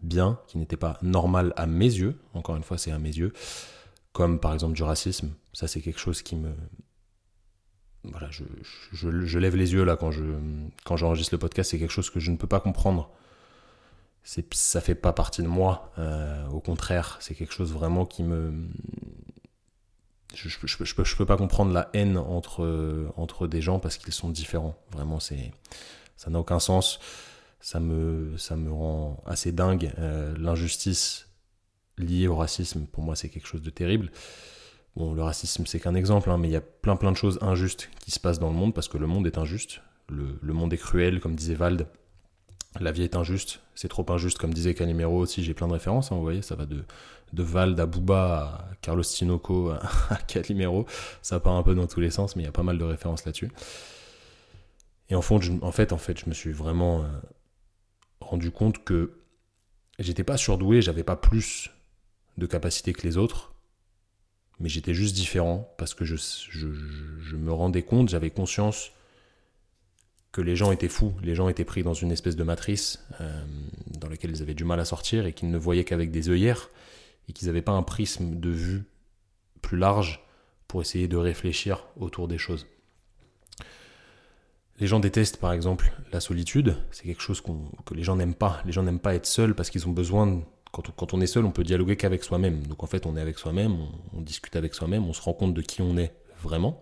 bien, 0.01 0.39
qui 0.47 0.57
n'étaient 0.57 0.77
pas 0.77 0.97
normales 1.01 1.53
à 1.55 1.65
mes 1.65 1.85
yeux. 1.85 2.19
Encore 2.33 2.57
une 2.57 2.63
fois, 2.63 2.77
c'est 2.77 2.91
à 2.91 2.99
mes 2.99 3.15
yeux. 3.15 3.31
Comme 4.11 4.39
par 4.39 4.53
exemple 4.53 4.73
du 4.73 4.83
racisme. 4.83 5.33
Ça, 5.53 5.67
c'est 5.67 5.81
quelque 5.81 5.99
chose 5.99 6.21
qui 6.21 6.35
me, 6.35 6.51
voilà, 8.03 8.29
je, 8.31 8.43
je, 8.91 9.39
lève 9.39 9.55
les 9.55 9.73
yeux 9.73 9.83
là 9.83 9.95
quand 9.95 10.11
je 10.11 10.23
quand 10.83 10.97
j'enregistre 10.97 11.33
le 11.33 11.39
podcast, 11.39 11.71
c'est 11.71 11.79
quelque 11.79 11.91
chose 11.91 12.09
que 12.09 12.19
je 12.19 12.31
ne 12.31 12.37
peux 12.37 12.47
pas 12.47 12.59
comprendre. 12.59 13.09
C'est 14.23 14.53
ça 14.53 14.79
fait 14.81 14.95
pas 14.95 15.13
partie 15.13 15.41
de 15.41 15.47
moi. 15.47 15.91
Euh, 15.97 16.47
au 16.47 16.59
contraire, 16.59 17.17
c'est 17.19 17.35
quelque 17.35 17.53
chose 17.53 17.73
vraiment 17.73 18.05
qui 18.05 18.23
me 18.23 18.67
je, 20.33 20.49
je, 20.49 20.57
peux, 20.59 20.67
je, 21.03 21.15
peux, 21.15 21.25
pas 21.25 21.37
comprendre 21.37 21.71
la 21.73 21.89
haine 21.93 22.17
entre 22.17 23.11
entre 23.17 23.47
des 23.47 23.61
gens 23.61 23.79
parce 23.79 23.97
qu'ils 23.97 24.13
sont 24.13 24.29
différents. 24.29 24.75
Vraiment, 24.91 25.19
c'est 25.19 25.51
ça 26.17 26.29
n'a 26.29 26.39
aucun 26.39 26.59
sens. 26.59 26.99
Ça 27.59 27.79
me 27.79 28.37
ça 28.37 28.55
me 28.55 28.71
rend 28.71 29.21
assez 29.25 29.51
dingue. 29.51 29.93
Euh, 29.99 30.35
l'injustice 30.37 31.27
liée 31.97 32.27
au 32.27 32.35
racisme, 32.35 32.85
pour 32.85 33.03
moi, 33.03 33.15
c'est 33.15 33.29
quelque 33.29 33.47
chose 33.47 33.61
de 33.61 33.69
terrible. 33.69 34.11
Bon, 34.95 35.13
le 35.13 35.23
racisme, 35.23 35.65
c'est 35.65 35.79
qu'un 35.79 35.95
exemple, 35.95 36.29
hein, 36.29 36.37
mais 36.37 36.49
il 36.49 36.51
y 36.51 36.55
a 36.55 36.61
plein 36.61 36.95
plein 36.95 37.11
de 37.11 37.17
choses 37.17 37.39
injustes 37.41 37.89
qui 37.99 38.11
se 38.11 38.19
passent 38.19 38.39
dans 38.39 38.49
le 38.49 38.55
monde 38.55 38.73
parce 38.73 38.87
que 38.87 38.97
le 38.97 39.07
monde 39.07 39.25
est 39.27 39.37
injuste. 39.37 39.81
Le, 40.09 40.53
monde 40.53 40.73
est 40.73 40.77
cruel, 40.77 41.19
comme 41.19 41.35
disait 41.35 41.55
Vald. 41.55 41.87
La 42.79 42.91
vie 42.91 43.03
est 43.03 43.15
injuste, 43.15 43.61
c'est 43.75 43.87
trop 43.87 44.05
injuste, 44.09 44.37
comme 44.37 44.53
disait 44.53 44.73
Calimero 44.73 45.17
aussi. 45.17 45.43
J'ai 45.43 45.53
plein 45.53 45.67
de 45.67 45.73
références, 45.73 46.11
hein, 46.11 46.15
vous 46.15 46.21
voyez, 46.21 46.41
ça 46.41 46.55
va 46.55 46.65
de, 46.65 46.83
de 47.33 47.43
Vald 47.43 47.79
à 47.79 47.85
Booba 47.85 48.67
à 48.71 48.75
Carlos 48.81 49.03
Tinoco 49.03 49.69
à, 50.09 50.15
Calimero. 50.27 50.85
Ça 51.21 51.39
part 51.39 51.55
un 51.55 51.63
peu 51.63 51.75
dans 51.75 51.87
tous 51.87 51.99
les 51.99 52.11
sens, 52.11 52.35
mais 52.35 52.43
il 52.43 52.45
y 52.45 52.49
a 52.49 52.53
pas 52.53 52.63
mal 52.63 52.77
de 52.77 52.83
références 52.83 53.25
là-dessus. 53.25 53.51
Et 55.09 55.15
en, 55.15 55.21
fond, 55.21 55.39
en, 55.61 55.71
fait, 55.71 55.93
en 55.93 55.97
fait, 55.97 56.19
je 56.19 56.29
me 56.29 56.33
suis 56.33 56.51
vraiment 56.51 57.01
euh, 57.01 57.07
rendu 58.19 58.51
compte 58.51 58.83
que 58.83 59.13
j'étais 59.99 60.23
pas 60.23 60.37
surdoué, 60.37 60.81
j'avais 60.81 61.03
pas 61.03 61.15
plus 61.15 61.69
de 62.37 62.45
capacité 62.45 62.93
que 62.93 63.05
les 63.05 63.17
autres 63.17 63.53
mais 64.59 64.69
j'étais 64.69 64.93
juste 64.93 65.15
différent 65.15 65.73
parce 65.77 65.93
que 65.93 66.05
je, 66.05 66.15
je, 66.15 67.35
me 67.35 67.51
rendais 67.51 67.81
compte, 67.81 68.09
j'avais 68.09 68.29
conscience 68.29 68.91
que 70.33 70.41
les 70.41 70.57
gens 70.57 70.71
étaient 70.71 70.89
fous, 70.89 71.13
les 71.21 71.35
gens 71.35 71.47
étaient 71.47 71.63
pris 71.63 71.83
dans 71.83 71.93
une 71.93 72.11
espèce 72.11 72.35
de 72.35 72.43
matrice 72.43 73.05
euh, 73.21 73.45
dans 73.87 74.09
laquelle 74.09 74.31
ils 74.31 74.41
avaient 74.41 74.55
du 74.55 74.65
mal 74.65 74.79
à 74.79 74.85
sortir 74.85 75.25
et 75.25 75.31
qu'ils 75.31 75.49
ne 75.49 75.57
voyaient 75.57 75.85
qu'avec 75.85 76.11
des 76.11 76.29
œillères 76.29 76.69
et 77.29 77.33
qu'ils 77.33 77.47
n'avaient 77.47 77.61
pas 77.61 77.71
un 77.71 77.83
prisme 77.83 78.39
de 78.39 78.49
vue 78.49 78.83
plus 79.61 79.77
large 79.77 80.25
pour 80.67 80.81
essayer 80.81 81.07
de 81.07 81.17
réfléchir 81.17 81.85
autour 81.97 82.27
des 82.27 82.39
choses. 82.39 82.67
Les 84.79 84.87
gens 84.87 84.99
détestent 84.99 85.37
par 85.37 85.53
exemple 85.53 85.93
la 86.11 86.19
solitude, 86.19 86.75
c'est 86.89 87.03
quelque 87.03 87.21
chose 87.21 87.41
que 87.85 87.93
les 87.93 88.03
gens 88.03 88.15
n'aiment 88.15 88.33
pas. 88.33 88.59
Les 88.65 88.71
gens 88.71 88.81
n'aiment 88.81 88.99
pas 88.99 89.13
être 89.13 89.27
seuls 89.27 89.53
parce 89.53 89.69
qu'ils 89.69 89.87
ont 89.87 89.91
besoin 89.91 90.41
quand 90.71 91.13
on, 91.13 91.21
est 91.21 91.27
seul, 91.27 91.45
on 91.45 91.51
peut 91.51 91.63
dialoguer 91.63 91.95
qu'avec 91.95 92.23
soi-même. 92.23 92.65
Donc 92.65 92.83
en 92.83 92.87
fait, 92.87 93.05
on 93.05 93.15
est 93.15 93.21
avec 93.21 93.37
soi-même, 93.37 93.77
on, 94.11 94.21
discute 94.21 94.55
avec 94.55 94.73
soi-même, 94.73 95.05
on 95.05 95.13
se 95.13 95.21
rend 95.21 95.33
compte 95.33 95.53
de 95.53 95.61
qui 95.61 95.83
on 95.83 95.95
est 95.97 96.11
vraiment. 96.41 96.81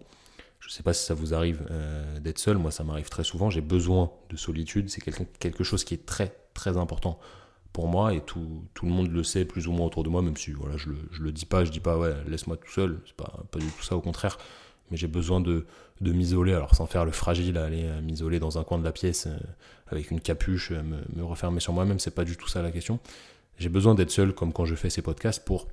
Je 0.61 0.67
ne 0.67 0.71
sais 0.71 0.83
pas 0.83 0.93
si 0.93 1.03
ça 1.03 1.15
vous 1.15 1.33
arrive 1.33 1.65
euh, 1.71 2.19
d'être 2.19 2.37
seul, 2.37 2.57
moi 2.57 2.71
ça 2.71 2.83
m'arrive 2.83 3.09
très 3.09 3.23
souvent, 3.23 3.49
j'ai 3.49 3.61
besoin 3.61 4.11
de 4.29 4.37
solitude, 4.37 4.89
c'est 4.89 5.01
quelque 5.01 5.63
chose 5.63 5.83
qui 5.83 5.95
est 5.95 6.05
très 6.05 6.35
très 6.53 6.77
important 6.77 7.19
pour 7.73 7.87
moi 7.87 8.13
et 8.13 8.21
tout, 8.21 8.63
le 8.83 8.89
monde 8.89 9.11
le 9.11 9.23
sait 9.23 9.43
plus 9.43 9.67
ou 9.67 9.71
moins 9.71 9.87
autour 9.87 10.03
de 10.03 10.09
moi, 10.09 10.21
même 10.21 10.37
si 10.37 10.51
voilà, 10.51 10.77
je 10.77 10.89
ne 10.89 10.95
le, 11.19 11.31
dis 11.31 11.45
pas, 11.45 11.65
je 11.65 11.71
dis 11.71 11.79
pas 11.79 11.97
ouais, 11.97 12.13
laisse-moi 12.27 12.57
tout 12.57 12.71
seul, 12.71 13.01
c'est 13.05 13.15
pas, 13.15 13.43
pas 13.49 13.59
du 13.59 13.65
tout 13.65 13.83
ça, 13.83 13.95
au 13.95 14.01
contraire. 14.01 14.37
mais 14.91 14.97
j'ai 14.97 15.07
besoin 15.07 15.41
de, 15.41 15.65
m'isoler, 16.01 16.53
alors 16.53 16.75
sans 16.75 16.85
faire 16.85 17.05
le 17.05 17.11
fragile, 17.11 17.57
aller 17.57 17.89
m'isoler 18.03 18.39
dans 18.39 18.59
un 18.59 18.63
coin 18.63 18.77
de 18.77 18.83
la 18.83 18.91
pièce 18.91 19.27
avec 19.87 20.11
une 20.11 20.21
capuche, 20.21 20.71
me, 20.71 20.99
me 21.15 21.23
refermer 21.23 21.59
sur 21.59 21.73
moi-même, 21.73 21.99
c'est 21.99 22.15
pas 22.15 22.23
du 22.23 22.37
tout 22.37 22.47
ça 22.47 22.61
la 22.61 22.71
question. 22.71 22.99
J'ai 23.57 23.69
besoin 23.69 23.95
d'être 23.95 24.11
seul, 24.11 24.33
comme 24.33 24.53
quand 24.53 24.65
je 24.65 24.75
fais 24.75 24.89
ces 24.89 25.01
podcasts, 25.01 25.43
pour 25.43 25.67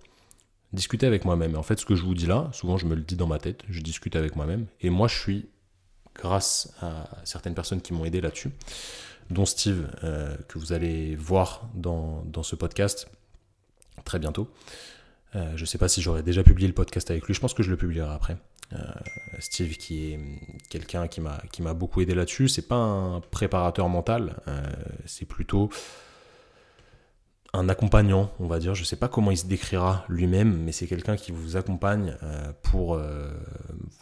discuter 0.73 1.07
avec 1.07 1.25
moi-même. 1.25 1.57
En 1.57 1.63
fait, 1.63 1.79
ce 1.79 1.87
que 1.87 1.95
je 1.95 2.03
vous 2.03 2.15
dis 2.15 2.27
là, 2.27 2.49
souvent 2.53 2.77
je 2.77 2.87
me 2.87 2.95
le 2.95 3.03
dis 3.03 3.17
dans 3.17 3.27
ma 3.27 3.39
tête, 3.39 3.63
je 3.69 3.81
discute 3.81 4.17
avec 4.17 4.37
moi-même. 4.37 4.67
Et 4.81 4.91
moi, 4.91 5.09
je 5.09 5.19
suis, 5.19 5.49
grâce 6.15 6.75
à 6.83 7.09
certaines 7.25 7.55
personnes 7.55 7.81
qui 7.81 7.93
m'ont 7.93 8.05
aidé 8.05 8.21
là-dessus, 8.21 8.51
dont 9.31 9.47
Steve, 9.47 9.89
euh, 10.05 10.37
que 10.49 10.59
vous 10.59 10.73
allez 10.73 11.17
voir 11.17 11.69
dans, 11.75 12.23
dans, 12.27 12.43
ce 12.43 12.57
podcast 12.57 13.09
très 14.05 14.19
bientôt. 14.19 14.51
Euh, 15.37 15.53
je 15.57 15.63
ne 15.63 15.67
sais 15.67 15.79
pas 15.79 15.89
si 15.89 16.01
j'aurais 16.01 16.23
déjà 16.23 16.43
publié 16.43 16.67
le 16.67 16.75
podcast 16.75 17.11
avec 17.11 17.25
lui, 17.27 17.35
je 17.35 17.41
pense 17.41 17.55
que 17.55 17.63
je 17.63 17.71
le 17.71 17.77
publierai 17.77 18.13
après. 18.13 18.37
Euh, 18.75 18.77
Steve, 19.39 19.77
qui 19.77 20.13
est 20.13 20.21
quelqu'un 20.69 21.09
qui 21.09 21.21
m'a 21.21 21.75
beaucoup 21.75 22.01
aidé 22.01 22.15
là-dessus, 22.15 22.49
c'est 22.49 22.69
pas 22.69 22.77
un 22.77 23.21
préparateur 23.21 23.89
mental, 23.89 24.37
c'est 25.07 25.25
plutôt 25.25 25.71
un 27.53 27.69
accompagnant, 27.69 28.31
on 28.41 28.47
va 28.47 28.59
dire. 28.59 28.75
Je 28.75 28.83
ne 28.83 28.87
sais 28.87 28.97
pas 28.97 29.09
comment 29.09 29.31
il 29.31 29.39
se 29.39 29.47
décrira 29.47 30.05
lui-même, 30.09 30.63
mais 30.65 30.73
c'est 30.73 30.87
quelqu'un 30.87 31.17
qui 31.17 31.33
vous 31.33 31.57
accompagne 31.57 32.17
euh, 32.23 32.53
pour 32.63 32.95
euh, 32.95 33.31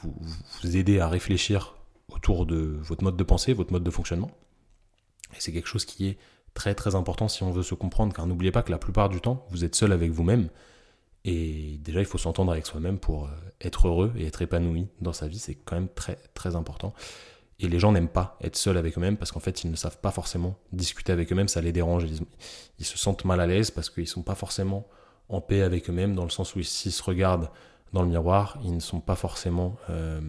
vous, 0.03 0.77
aider 0.77 1.01
à 1.01 1.09
réfléchir 1.09 1.77
autour 2.09 2.47
de 2.47 2.79
votre 2.83 3.05
mode 3.05 3.17
de 3.17 3.25
pensée, 3.25 3.53
votre 3.53 3.73
mode 3.73 3.85
de 3.85 3.91
fonctionnement. 3.91 4.31
Et 5.33 5.41
c'est 5.41 5.53
quelque 5.53 5.69
chose 5.69 5.85
qui 5.85 6.09
est 6.09 6.19
très 6.55 6.75
très 6.75 6.95
important 6.95 7.29
si 7.29 7.43
on 7.43 7.51
veut 7.51 7.63
se 7.63 7.75
comprendre, 7.75 8.15
car 8.15 8.27
n'oubliez 8.27 8.53
pas 8.53 8.63
que 8.63 8.71
la 8.71 8.79
plupart 8.79 9.09
du 9.09 9.21
temps, 9.21 9.47
vous 9.51 9.65
êtes 9.65 9.75
seul 9.75 9.93
avec 9.93 10.11
vous-même. 10.11 10.49
Et 11.25 11.79
déjà, 11.83 12.01
il 12.01 12.07
faut 12.07 12.19
s'entendre 12.19 12.53
avec 12.53 12.67
soi-même 12.67 12.99
pour 12.99 13.27
euh, 13.27 13.31
être 13.61 13.89
heureux 13.89 14.13
et 14.17 14.27
être 14.27 14.43
épanoui 14.43 14.89
dans 15.01 15.13
sa 15.13 15.29
vie. 15.29 15.39
C'est 15.39 15.55
quand 15.55 15.77
même 15.77 15.89
très 15.89 16.17
très 16.35 16.57
important. 16.57 16.95
Et 17.59 17.69
les 17.69 17.79
gens 17.79 17.93
n'aiment 17.93 18.09
pas 18.09 18.37
être 18.43 18.57
seuls 18.57 18.77
avec 18.77 18.99
eux-mêmes 18.99 19.17
parce 19.17 19.33
qu'en 19.33 19.41
fait, 19.41 19.65
ils 19.65 19.71
ne 19.71 19.77
savent 19.77 19.99
pas 19.99 20.11
forcément 20.11 20.59
discuter 20.73 21.13
avec 21.13 21.33
eux-mêmes, 21.33 21.49
ça 21.49 21.63
les 21.63 21.73
dérange. 21.73 22.05
Ils, 22.79 22.85
se 22.85 22.99
sentent 22.99 23.25
mal 23.25 23.41
à 23.41 23.47
l'aise 23.47 23.71
parce 23.71 23.89
qu'ils 23.89 24.03
ne 24.03 24.09
sont 24.09 24.23
pas 24.23 24.35
forcément 24.35 24.87
en 25.29 25.41
paix 25.41 25.63
avec 25.63 25.89
eux-mêmes, 25.89 26.15
dans 26.15 26.25
le 26.25 26.31
sens 26.31 26.55
où 26.55 26.63
s'ils 26.63 26.93
se 26.93 27.03
regardent 27.03 27.51
dans 27.93 28.03
le 28.03 28.09
miroir, 28.09 28.59
ils 28.63 28.75
ne 28.75 28.81
sont 28.81 29.01
pas 29.01 29.17
forcément 29.17 29.77
euh, 29.89 30.21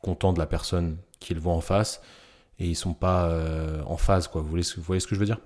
contents 0.00 0.32
de 0.32 0.38
la 0.38 0.46
personne 0.46 0.96
qu'ils 1.20 1.38
voient 1.38 1.52
en 1.52 1.60
face 1.60 2.00
et 2.58 2.64
ils 2.64 2.70
ne 2.70 2.74
sont 2.74 2.94
pas 2.94 3.26
euh, 3.26 3.82
en 3.84 3.98
phase. 3.98 4.26
Quoi. 4.26 4.40
Vous, 4.40 4.48
voyez, 4.48 4.62
ce 5.00 5.06
que 5.06 5.14
je 5.14 5.20
veux 5.20 5.26
dire? 5.26 5.38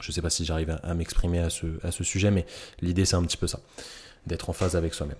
Je 0.00 0.08
ne 0.08 0.12
sais 0.12 0.22
pas 0.22 0.30
si 0.30 0.46
j'arrive 0.46 0.78
à, 0.82 0.94
m'exprimer 0.94 1.38
à 1.38 1.50
ce 1.50 2.04
sujet, 2.04 2.30
mais 2.30 2.46
l'idée, 2.80 3.04
c'est 3.04 3.14
un 3.14 3.22
petit 3.22 3.36
peu 3.36 3.46
ça, 3.46 3.60
d'être 4.26 4.48
en 4.48 4.54
phase 4.54 4.74
avec 4.74 4.94
soi-même. 4.94 5.18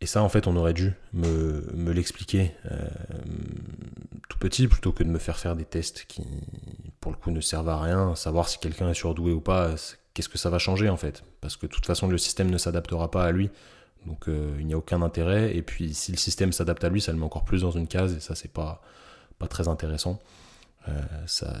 Et 0.00 0.06
ça, 0.06 0.22
en 0.22 0.28
fait, 0.28 0.46
on 0.46 0.56
aurait 0.56 0.74
dû 0.74 0.92
me, 1.12 1.92
l'expliquer 1.92 2.52
euh, 2.70 2.88
tout 4.28 4.38
petit 4.38 4.68
plutôt 4.68 4.92
que 4.92 5.02
de 5.02 5.08
me 5.08 5.18
faire 5.18 5.38
faire 5.38 5.56
des 5.56 5.64
tests 5.64 6.04
qui, 6.06 6.24
pour 7.00 7.10
le 7.10 7.18
coup, 7.18 7.30
ne 7.30 7.40
servent 7.40 7.68
à 7.68 7.80
rien. 7.80 8.14
Savoir 8.14 8.48
si 8.48 8.58
quelqu'un 8.58 8.88
est 8.88 8.94
surdoué 8.94 9.32
ou 9.32 9.40
pas, 9.40 9.74
qu'est-ce 10.14 10.28
que 10.28 10.38
ça 10.38 10.50
va 10.50 10.58
changer 10.58 10.88
en 10.88 10.96
fait 10.96 11.24
Parce 11.40 11.56
que 11.56 11.66
de 11.66 11.72
toute 11.72 11.86
façon, 11.86 12.06
le 12.06 12.18
système 12.18 12.50
ne 12.50 12.58
s'adaptera 12.58 13.10
pas 13.10 13.24
à 13.24 13.32
lui. 13.32 13.50
Donc 14.06 14.28
euh, 14.28 14.56
il 14.60 14.66
n'y 14.66 14.74
a 14.74 14.78
aucun 14.78 15.02
intérêt. 15.02 15.56
Et 15.56 15.62
puis 15.62 15.92
si 15.94 16.12
le 16.12 16.18
système 16.18 16.52
s'adapte 16.52 16.84
à 16.84 16.88
lui, 16.88 17.00
ça 17.00 17.10
le 17.10 17.18
met 17.18 17.24
encore 17.24 17.44
plus 17.44 17.62
dans 17.62 17.72
une 17.72 17.88
case. 17.88 18.14
Et 18.14 18.20
ça, 18.20 18.36
c'est 18.36 18.52
pas, 18.52 18.80
pas 19.40 19.48
très 19.48 19.66
intéressant. 19.66 20.20
Euh, 20.86 20.92
ça, 21.26 21.60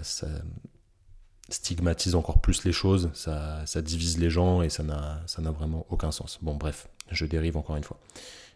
stigmatise 1.50 2.14
encore 2.14 2.40
plus 2.40 2.62
les 2.64 2.72
choses. 2.72 3.10
Ça 3.14 3.82
divise 3.82 4.18
les 4.18 4.30
gens 4.30 4.62
et 4.62 4.68
ça 4.68 4.84
n'a 4.84 5.50
vraiment 5.50 5.86
aucun 5.88 6.12
sens. 6.12 6.38
Bon, 6.40 6.54
bref 6.54 6.88
je 7.10 7.26
dérive 7.26 7.56
encore 7.56 7.76
une 7.76 7.84
fois. 7.84 7.98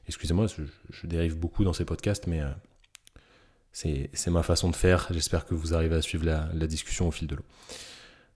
Excusez-moi, 0.09 0.47
je, 0.91 1.07
dérive 1.07 1.39
beaucoup 1.39 1.65
dans 1.65 1.73
ces 1.73 1.85
podcasts, 1.85 2.27
mais 2.27 2.41
euh, 2.41 2.49
c'est 3.73 4.31
ma 4.31 4.43
façon 4.43 4.71
de 4.71 4.77
faire. 4.77 5.09
J'espère 5.11 5.47
que 5.47 5.55
vous 5.55 5.75
arrivez 5.75 5.97
à 5.97 6.03
suivre 6.03 6.25
la, 6.27 6.67
discussion 6.67 7.09
au 7.09 7.11
fil 7.11 7.29
de 7.29 7.37
l'eau. 7.37 7.45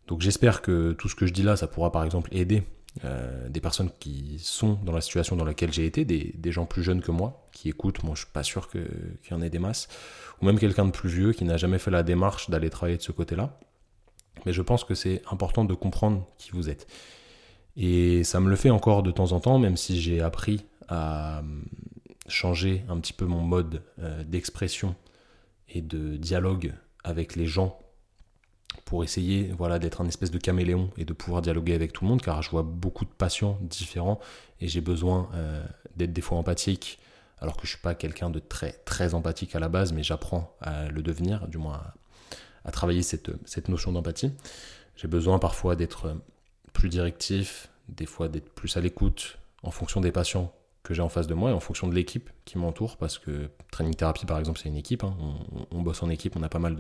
Donc 0.07 0.21
j'espère 0.21 0.63
que 0.63 0.93
tout 0.93 1.09
ce 1.09 1.17
que 1.17 1.27
je 1.27 1.33
dis 1.33 1.43
là, 1.43 1.57
ça 1.57 1.67
pourra 1.67 1.91
par 1.91 2.05
exemple 2.05 2.35
aider 2.35 2.63
euh, 3.05 3.49
des 3.49 3.61
personnes 3.61 3.91
qui 3.99 4.39
sont 4.39 4.75
dans 4.85 4.93
la 4.93 5.01
situation 5.01 5.35
dans 5.35 5.45
laquelle 5.45 5.73
j'ai 5.73 5.85
été, 5.85 6.05
des, 6.05 6.53
gens 6.53 6.65
plus 6.65 6.85
jeunes 6.85 7.03
que 7.03 7.11
moi, 7.11 7.49
qui 7.53 7.69
écoutent, 7.69 8.05
moi 8.05 8.15
je 8.15 8.21
suis 8.21 8.33
pas 8.33 8.45
sûr 8.45 8.71
qu'il 8.71 8.89
y 9.31 9.35
en 9.35 9.43
ait 9.43 9.51
des 9.51 9.59
masses, 9.59 9.89
ou 10.41 10.47
même 10.47 10.59
quelqu'un 10.59 10.87
de 10.87 10.93
plus 10.93 11.09
vieux 11.09 11.33
qui 11.33 11.45
n'a 11.45 11.57
jamais 11.57 11.79
fait 11.79 11.91
la 11.91 12.05
démarche 12.05 12.49
d'aller 12.49 12.71
travailler 12.71 12.97
de 12.97 13.03
ce 13.03 13.13
côté-là. 13.13 13.59
Mais 14.47 14.53
je 14.53 14.63
pense 14.63 14.85
que 14.85 14.95
c'est 14.95 15.23
important 15.31 15.65
de 15.65 15.75
comprendre 15.75 16.25
qui 16.39 16.53
vous 16.53 16.71
êtes. 16.71 16.87
Et 17.77 18.25
ça 18.25 18.41
me 18.41 18.49
le 18.49 18.57
fait 18.57 18.71
encore 18.71 19.03
de 19.03 19.11
temps 19.11 19.33
en 19.33 19.41
temps, 19.41 19.59
même 19.59 19.77
si 19.77 20.01
j'ai 20.01 20.21
appris 20.21 20.65
à 20.89 21.39
euh, 21.39 21.43
changer 22.29 22.85
un 22.89 22.99
petit 22.99 23.13
peu 23.13 23.27
mon 23.27 23.41
mode 23.41 23.83
euh, 23.99 24.25
d'expression 24.25 24.95
et 25.69 25.83
de 25.83 26.17
dialogue 26.17 26.73
avec 27.05 27.37
les 27.37 27.47
gens 27.47 27.79
pour 28.85 29.05
essayer 29.05 29.53
voilà, 29.57 29.79
d'être 29.79 30.01
un 30.01 30.07
espèce 30.07 30.31
de 30.31 30.39
caméléon 30.39 30.91
et 30.97 31.05
de 31.05 31.13
pouvoir 31.13 31.43
dialoguer 31.43 31.75
avec 31.75 31.93
tout 31.93 32.05
le 32.05 32.11
monde, 32.11 32.23
car 32.23 32.41
je 32.41 32.51
vois 32.51 32.63
beaucoup 32.63 33.05
de 33.05 33.11
patients 33.11 33.59
différents 33.61 34.21
et 34.61 34.69
j'ai 34.69 34.81
besoin 34.81 35.29
euh, 35.35 35.65
d'être 35.97 36.13
des 36.13 36.21
fois 36.21 36.39
empathique, 36.39 36.99
alors 37.41 37.57
que 37.57 37.67
je 37.67 37.73
suis 37.73 37.81
pas 37.81 37.95
quelqu'un 37.95 38.31
de 38.31 38.39
très, 38.39 38.73
très 38.85 39.13
empathique 39.13 39.55
à 39.55 39.61
la 39.61 39.69
base, 39.69 39.93
mais 39.93 40.03
j'apprends 40.03 40.57
à 40.61 40.89
le 40.89 41.03
devenir, 41.03 41.49
du 41.49 41.59
moins 41.59 41.83
à, 42.65 42.71
travailler 42.71 43.03
cette, 43.03 43.31
cette 43.45 43.69
notion 43.69 43.93
d'empathie. 43.93 44.33
J'ai 44.97 45.09
besoin 45.09 45.39
parfois 45.39 45.77
d'être 45.77 46.17
plus 46.77 46.91
directif, 46.91 47.71
des 47.89 48.05
fois 48.05 48.29
d'être 48.29 48.51
plus 48.51 48.77
à 48.77 48.83
l'écoute 48.83 49.39
en 49.63 49.71
fonction 49.71 50.03
des 50.03 50.13
patients 50.13 50.53
que 50.83 50.93
j'ai 50.93 51.01
en 51.01 51.09
face 51.09 51.27
de 51.27 51.33
moi 51.33 51.51
et 51.51 51.53
en 51.55 51.61
fonction 51.61 51.89
de 51.89 51.95
l'équipe 51.95 52.29
qui 52.45 52.59
m'entoure, 52.59 52.99
parce 52.99 53.19
que 53.19 53.49
Training 53.73 53.95
Therapy 53.95 54.27
par 54.27 54.39
exemple 54.39 54.61
c'est 54.63 54.69
une 54.69 54.77
équipe, 54.77 55.03
hein. 55.03 55.17
on, 55.71 55.81
bosse 55.81 56.03
en 56.03 56.11
équipe, 56.11 56.37
on 56.37 56.43
a 56.43 56.51
pas 56.51 56.59
mal 56.59 56.77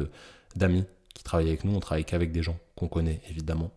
d'amis 0.54 0.84
qui 1.14 1.24
travaillent 1.24 1.48
avec 1.48 1.64
nous, 1.64 1.74
on 1.74 1.80
travaille 1.80 2.04
qu'avec 2.04 2.30
des 2.30 2.42
gens 2.42 2.58
qu'on 2.76 2.88
connaît 2.88 3.22
évidemment 3.30 3.70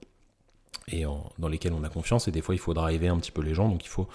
et 0.90 1.06
dans 1.38 1.48
lesquels 1.48 1.72
on 1.72 1.86
a 1.86 1.90
confiance 1.90 2.28
et 2.28 2.32
des 2.32 2.42
fois 2.42 2.54
il 2.54 2.60
faut 2.60 2.74
driver 2.74 3.08
un 3.08 3.18
petit 3.18 3.32
peu 3.32 3.42
les 3.42 3.54
gens, 3.54 3.70
donc 3.70 3.86
il 3.86 3.90
faut 3.90 4.10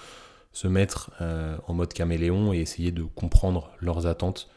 se 0.53 0.67
mettre 0.67 1.09
euh, 1.21 1.57
en 1.67 1.73
mode 1.73 1.91
caméléon 1.91 2.53
et 2.53 2.59
essayer 2.59 2.91
de 2.91 3.01
comprendre 3.01 3.71
leurs 3.79 4.05
attentes 4.05 4.47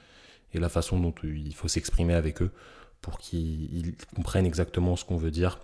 et 0.53 0.61
la 0.61 0.69
façon 0.69 1.01
dont 1.01 1.15
il 1.25 1.55
faut 1.55 1.69
s'exprimer 1.69 2.13
avec 2.13 2.43
eux 2.43 2.51
pour 3.01 3.17
qu'ils 3.19 3.95
comprennent 4.15 4.47
exactement 4.47 4.97
ce 4.97 5.07
qu'on 5.07 5.17
veut 5.17 5.31
dire 5.31 5.59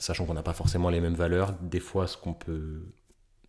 sachant 0.00 0.24
qu'on 0.24 0.34
n'a 0.34 0.42
pas 0.42 0.52
forcément 0.52 0.90
les 0.90 1.00
mêmes 1.00 1.14
valeurs. 1.14 1.54
Des 1.60 1.80
fois, 1.80 2.06
ce 2.06 2.16
qu'on 2.16 2.32
peut 2.32 2.82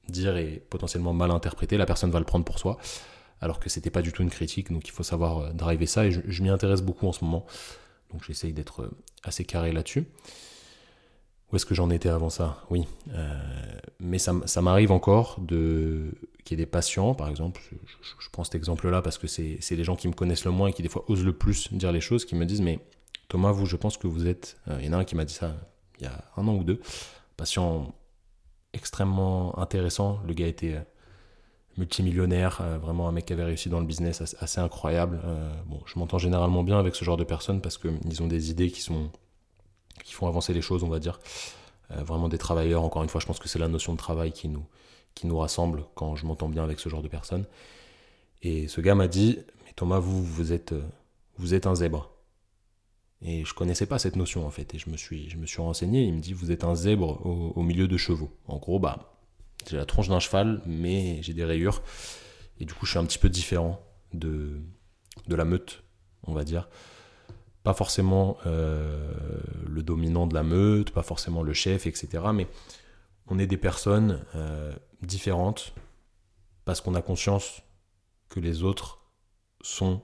dire 0.08 0.38
est 0.38 0.64
potentiellement 0.70 1.14
mal 1.14 1.32
interprété, 1.32 1.78
la 1.78 1.86
personne 1.86 2.12
va 2.12 2.20
le 2.20 2.26
prendre 2.26 2.46
pour 2.46 2.60
soi, 2.60 2.78
alors 3.40 3.60
que 3.60 3.70
c'était 3.70 3.90
pas 3.90 4.02
du 4.02 4.12
tout 4.12 4.22
une 4.22 4.30
critique, 4.30 4.72
donc 4.72 4.88
il 4.88 4.92
faut 4.92 5.04
savoir 5.04 5.40
euh, 5.40 5.54
driver 5.54 5.88
ça, 5.88 6.06
et 6.06 6.12
je, 6.12 6.44
m'y 6.44 6.50
intéresse 6.50 6.82
beaucoup 6.82 7.08
en 7.08 7.14
ce 7.14 7.24
moment, 7.24 7.46
donc 8.12 8.24
j'essaye 8.24 8.54
d'être 8.54 8.84
euh, 8.84 8.92
assez 9.24 9.46
carré 9.46 9.72
là-dessus. 9.72 10.06
Où 11.52 11.56
est-ce 11.58 11.66
que 11.66 11.76
j'en 11.76 11.90
étais 11.90 12.08
avant 12.08 12.30
ça? 12.30 12.64
Oui. 12.70 12.86
Euh, 13.10 13.78
mais 14.00 14.20
ça, 14.20 14.62
m'arrive 14.62 14.92
encore 14.92 15.38
de 15.42 16.14
qu'il 16.46 16.58
y 16.58 16.62
ait 16.62 16.66
des 16.66 16.70
patients, 16.70 17.14
par 17.14 17.28
exemple, 17.28 17.62
je, 18.20 18.30
prends 18.32 18.46
cet 18.46 18.56
exemple-là 18.56 19.02
parce 19.02 19.18
que 19.18 19.28
c'est 19.28 19.60
les 19.70 19.84
gens 19.84 19.98
qui 19.98 20.08
me 20.08 20.14
connaissent 20.14 20.46
le 20.46 20.52
moins 20.52 20.70
et 20.70 20.74
qui 20.74 20.82
des 20.82 20.88
fois 20.88 21.04
osent 21.10 21.26
le 21.26 21.34
plus 21.34 21.72
dire 21.74 21.92
les 21.92 22.00
choses, 22.00 22.24
qui 22.24 22.36
me 22.36 22.46
disent, 22.46 22.62
mais 22.62 22.80
Thomas, 23.28 23.52
vous, 23.52 23.66
je 23.66 23.76
pense 23.76 23.98
que 23.98 24.08
vous 24.08 24.28
êtes... 24.28 24.58
il 24.80 24.86
y 24.86 24.90
en 24.90 24.94
a 24.94 24.98
un 24.98 25.04
qui 25.04 25.16
m'a 25.16 25.26
dit 25.26 25.34
ça 25.34 25.54
il 26.02 26.06
y 26.06 26.08
a 26.08 26.24
un 26.36 26.48
an 26.48 26.56
ou 26.56 26.64
deux. 26.64 26.82
Patient 27.38 27.94
extrêmement 28.74 29.58
intéressant. 29.60 30.20
Le 30.26 30.34
gars 30.34 30.48
était 30.48 30.74
euh, 30.74 30.82
multimillionnaire, 31.78 32.60
euh, 32.62 32.78
vraiment 32.78 33.08
un 33.08 33.12
mec 33.12 33.26
qui 33.26 33.34
avait 33.34 33.44
réussi 33.44 33.70
dans 33.70 33.80
le 33.80 33.86
business 33.86 34.36
assez, 34.40 34.60
incroyable. 34.60 35.22
Euh, 35.24 35.54
bon, 35.66 35.80
je 35.86 35.98
m'entends 36.00 36.18
généralement 36.18 36.64
bien 36.64 36.80
avec 36.80 36.96
ce 36.96 37.06
genre 37.06 37.18
de 37.18 37.24
personnes 37.24 37.62
parce 37.62 37.78
qu'ils 37.78 38.24
ont 38.24 38.28
des 38.28 38.50
idées 38.50 38.72
qui, 38.72 38.82
sont, 38.82 39.12
qui 40.04 40.14
font 40.14 40.28
avancer 40.28 40.54
les 40.54 40.62
choses, 40.62 40.84
on 40.84 40.90
va 40.90 41.00
dire. 41.00 41.20
vraiment 41.90 42.30
des 42.30 42.38
travailleurs, 42.38 42.84
encore 42.84 43.04
une 43.04 43.10
fois, 43.10 43.22
je 43.22 43.26
pense 43.26 43.40
que 43.40 43.50
c'est 43.50 43.60
la 43.60 43.68
notion 43.68 43.94
de 43.94 43.98
travail 43.98 44.32
qui 44.32 44.48
nous, 44.48 44.66
qui 45.14 45.28
nous 45.28 45.38
rassemble 45.38 45.84
quand 45.96 46.16
je 46.16 46.26
m'entends 46.26 46.50
bien 46.50 46.64
avec 46.64 46.80
ce 46.80 46.90
genre 46.90 47.02
de 47.02 47.10
personnes. 47.10 47.46
Et 48.42 48.68
ce 48.68 48.82
gars 48.82 48.96
m'a 48.96 49.08
dit, 49.08 49.40
mais 49.66 49.74
Thomas, 49.76 50.00
vous, 50.00 50.24
vous 50.24 50.54
êtes, 50.54 50.74
vous 51.38 51.54
êtes 51.54 51.68
un 51.68 51.76
zèbre. 51.76 52.11
Et 53.24 53.46
je 53.46 53.54
connaissais 53.54 53.86
pas 53.86 54.00
cette 54.00 54.16
notion 54.16 54.46
en 54.46 54.50
fait. 54.50 54.74
Et 54.74 54.80
je 54.80 54.90
me 54.90 54.98
suis, 54.98 55.30
je 55.30 55.38
me 55.38 55.46
suis 55.46 55.62
renseigné. 55.62 56.04
Il 56.04 56.14
me 56.16 56.20
dit 56.20 56.34
Vous 56.34 56.52
êtes 56.52 56.64
un 56.64 56.76
zèbre 56.76 57.26
au, 57.26 57.62
milieu 57.62 57.88
de 57.88 57.98
chevaux. 57.98 58.32
En 58.48 58.58
gros, 58.58 58.80
bah, 58.80 59.18
j'ai 59.70 59.78
la 59.78 59.86
tronche 59.86 60.10
d'un 60.10 60.20
cheval, 60.20 60.62
mais 60.66 61.22
j'ai 61.22 61.34
des 61.34 61.46
rayures. 61.46 61.82
Et 62.60 62.66
du 62.66 62.74
coup, 62.74 62.86
je 62.86 62.92
suis 62.92 63.00
un 63.00 63.06
petit 63.06 63.20
peu 63.20 63.30
différent 63.30 63.84
de, 64.14 64.62
de 65.28 65.36
la 65.36 65.46
meute, 65.46 65.84
on 66.24 66.34
va 66.34 66.44
dire. 66.44 66.68
Pas 67.64 67.74
forcément 67.74 68.38
euh, 68.48 69.14
le 69.68 69.84
dominant 69.84 70.26
de 70.26 70.34
la 70.34 70.44
meute, 70.44 70.92
pas 70.92 71.04
forcément 71.04 71.44
le 71.44 71.54
chef, 71.54 71.86
etc. 71.86 72.24
Mais 72.34 72.48
on 73.28 73.38
est 73.38 73.46
des 73.48 73.58
personnes 73.58 74.26
euh, 74.36 74.74
différentes 75.04 75.74
parce 76.66 76.82
qu'on 76.82 76.96
a 76.96 77.02
conscience 77.02 77.62
que 78.30 78.40
les 78.40 78.64
autres 78.64 79.00
sont 79.62 80.02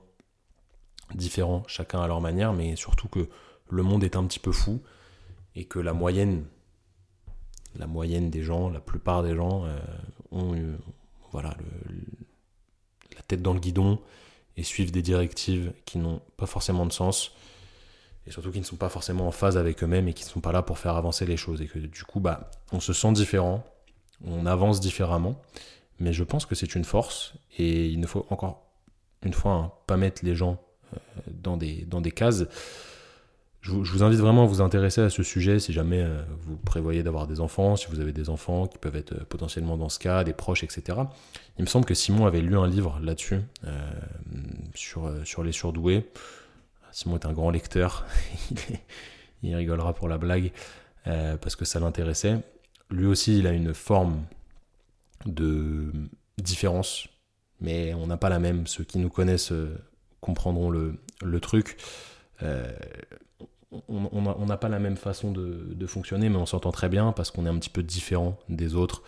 différents, 1.14 1.62
chacun 1.66 2.00
à 2.00 2.06
leur 2.06 2.20
manière, 2.20 2.52
mais 2.52 2.76
surtout 2.76 3.08
que 3.08 3.28
le 3.70 3.82
monde 3.82 4.04
est 4.04 4.16
un 4.16 4.24
petit 4.24 4.38
peu 4.38 4.52
fou 4.52 4.80
et 5.54 5.64
que 5.64 5.78
la 5.78 5.92
moyenne, 5.92 6.44
la 7.76 7.86
moyenne 7.86 8.30
des 8.30 8.42
gens, 8.42 8.70
la 8.70 8.80
plupart 8.80 9.22
des 9.22 9.34
gens 9.34 9.64
euh, 9.64 9.78
ont 10.30 10.54
voilà, 11.32 11.54
tête 13.28 13.42
dans 13.42 13.52
le 13.52 13.60
guidon 13.60 14.00
et 14.56 14.62
suivent 14.62 14.90
des 14.90 15.02
directives 15.02 15.72
qui 15.84 15.98
n'ont 15.98 16.20
pas 16.36 16.46
forcément 16.46 16.86
de 16.86 16.92
sens 16.92 17.32
et 18.26 18.30
surtout 18.30 18.50
qui 18.50 18.58
ne 18.58 18.64
sont 18.64 18.76
pas 18.76 18.88
forcément 18.88 19.28
en 19.28 19.30
phase 19.30 19.56
avec 19.56 19.82
eux-mêmes 19.82 20.08
et 20.08 20.14
qui 20.14 20.24
ne 20.24 20.28
sont 20.28 20.40
pas 20.40 20.52
là 20.52 20.62
pour 20.62 20.78
faire 20.78 20.96
avancer 20.96 21.24
les 21.26 21.36
choses 21.36 21.62
et 21.62 21.66
que 21.66 21.78
du 21.78 22.04
coup 22.04 22.20
bah 22.20 22.50
on 22.72 22.80
se 22.80 22.92
sent 22.92 23.12
différent, 23.12 23.64
on 24.24 24.46
avance 24.46 24.80
différemment, 24.80 25.40
mais 26.00 26.12
je 26.12 26.24
pense 26.24 26.44
que 26.44 26.54
c'est 26.54 26.74
une 26.74 26.84
force 26.84 27.34
et 27.56 27.86
il 27.86 28.00
ne 28.00 28.06
faut 28.06 28.26
encore 28.30 28.66
une 29.22 29.32
fois 29.32 29.52
hein, 29.52 29.72
pas 29.86 29.96
mettre 29.96 30.24
les 30.24 30.34
gens 30.34 30.60
dans 31.26 31.56
des, 31.56 31.84
dans 31.86 32.00
des 32.00 32.12
cases. 32.12 32.46
Je 33.60 33.72
vous, 33.72 34.02
invite 34.02 34.20
vraiment 34.20 34.44
à 34.44 34.46
vous 34.46 34.60
intéresser 34.60 35.00
à 35.00 35.10
ce 35.10 35.22
sujet 35.22 35.58
si 35.58 35.72
jamais 35.72 36.00
euh, 36.00 36.22
vous 36.42 36.56
prévoyez 36.56 37.02
d'avoir 37.02 37.26
des 37.26 37.40
enfants, 37.40 37.76
si 37.76 37.86
vous 37.88 38.00
avez 38.00 38.12
des 38.12 38.30
enfants 38.30 38.66
qui 38.66 38.78
peuvent 38.78 38.96
être 38.96 39.12
euh, 39.12 39.24
potentiellement 39.28 39.76
dans 39.76 39.88
ce 39.88 39.98
cas, 39.98 40.22
des 40.24 40.32
proches, 40.32 40.62
etc. 40.62 40.98
Il 41.58 41.62
me 41.62 41.66
semble 41.66 41.84
que 41.84 41.94
Simon 41.94 42.26
avait 42.26 42.40
lu 42.40 42.56
un 42.56 42.66
livre 42.66 42.98
là-dessus, 43.02 43.40
sur, 44.74 45.12
sur 45.24 45.42
les 45.42 45.52
surdoués. 45.52 46.08
Simon 46.92 47.16
est 47.16 47.26
un 47.26 47.32
grand 47.32 47.50
lecteur, 47.50 48.06
il, 49.42 49.54
rigolera 49.54 49.92
pour 49.92 50.08
la 50.08 50.18
blague, 50.18 50.52
parce 51.04 51.56
que 51.56 51.64
ça 51.64 51.80
l'intéressait. 51.80 52.38
Lui 52.90 53.06
aussi, 53.06 53.38
il 53.40 53.46
a 53.48 53.52
une 53.52 53.74
forme 53.74 54.22
de 55.26 55.92
différence, 56.38 57.08
mais 57.60 57.92
on 57.92 58.06
n'a 58.06 58.16
pas 58.16 58.28
la 58.28 58.38
même. 58.38 58.68
Ceux 58.68 58.84
qui 58.84 58.98
nous 58.98 59.10
connaissent 59.10 59.52
comprendront 60.28 60.70
le, 60.70 60.94
le 61.22 61.40
truc 61.40 61.76
on 63.70 64.46
n'a 64.46 64.56
pas 64.56 64.68
la 64.68 64.78
même 64.78 64.96
façon 64.96 65.32
de, 65.32 65.86
fonctionner, 65.86 66.28
mais 66.28 66.36
on 66.36 66.46
s'entend 66.46 66.72
très 66.72 66.88
bien 66.88 67.12
parce 67.12 67.30
qu'on 67.30 67.46
est 67.46 67.48
un 67.48 67.58
petit 67.58 67.70
peu 67.70 67.82
différent 67.82 68.38
des 68.48 68.74
autres. 68.74 69.02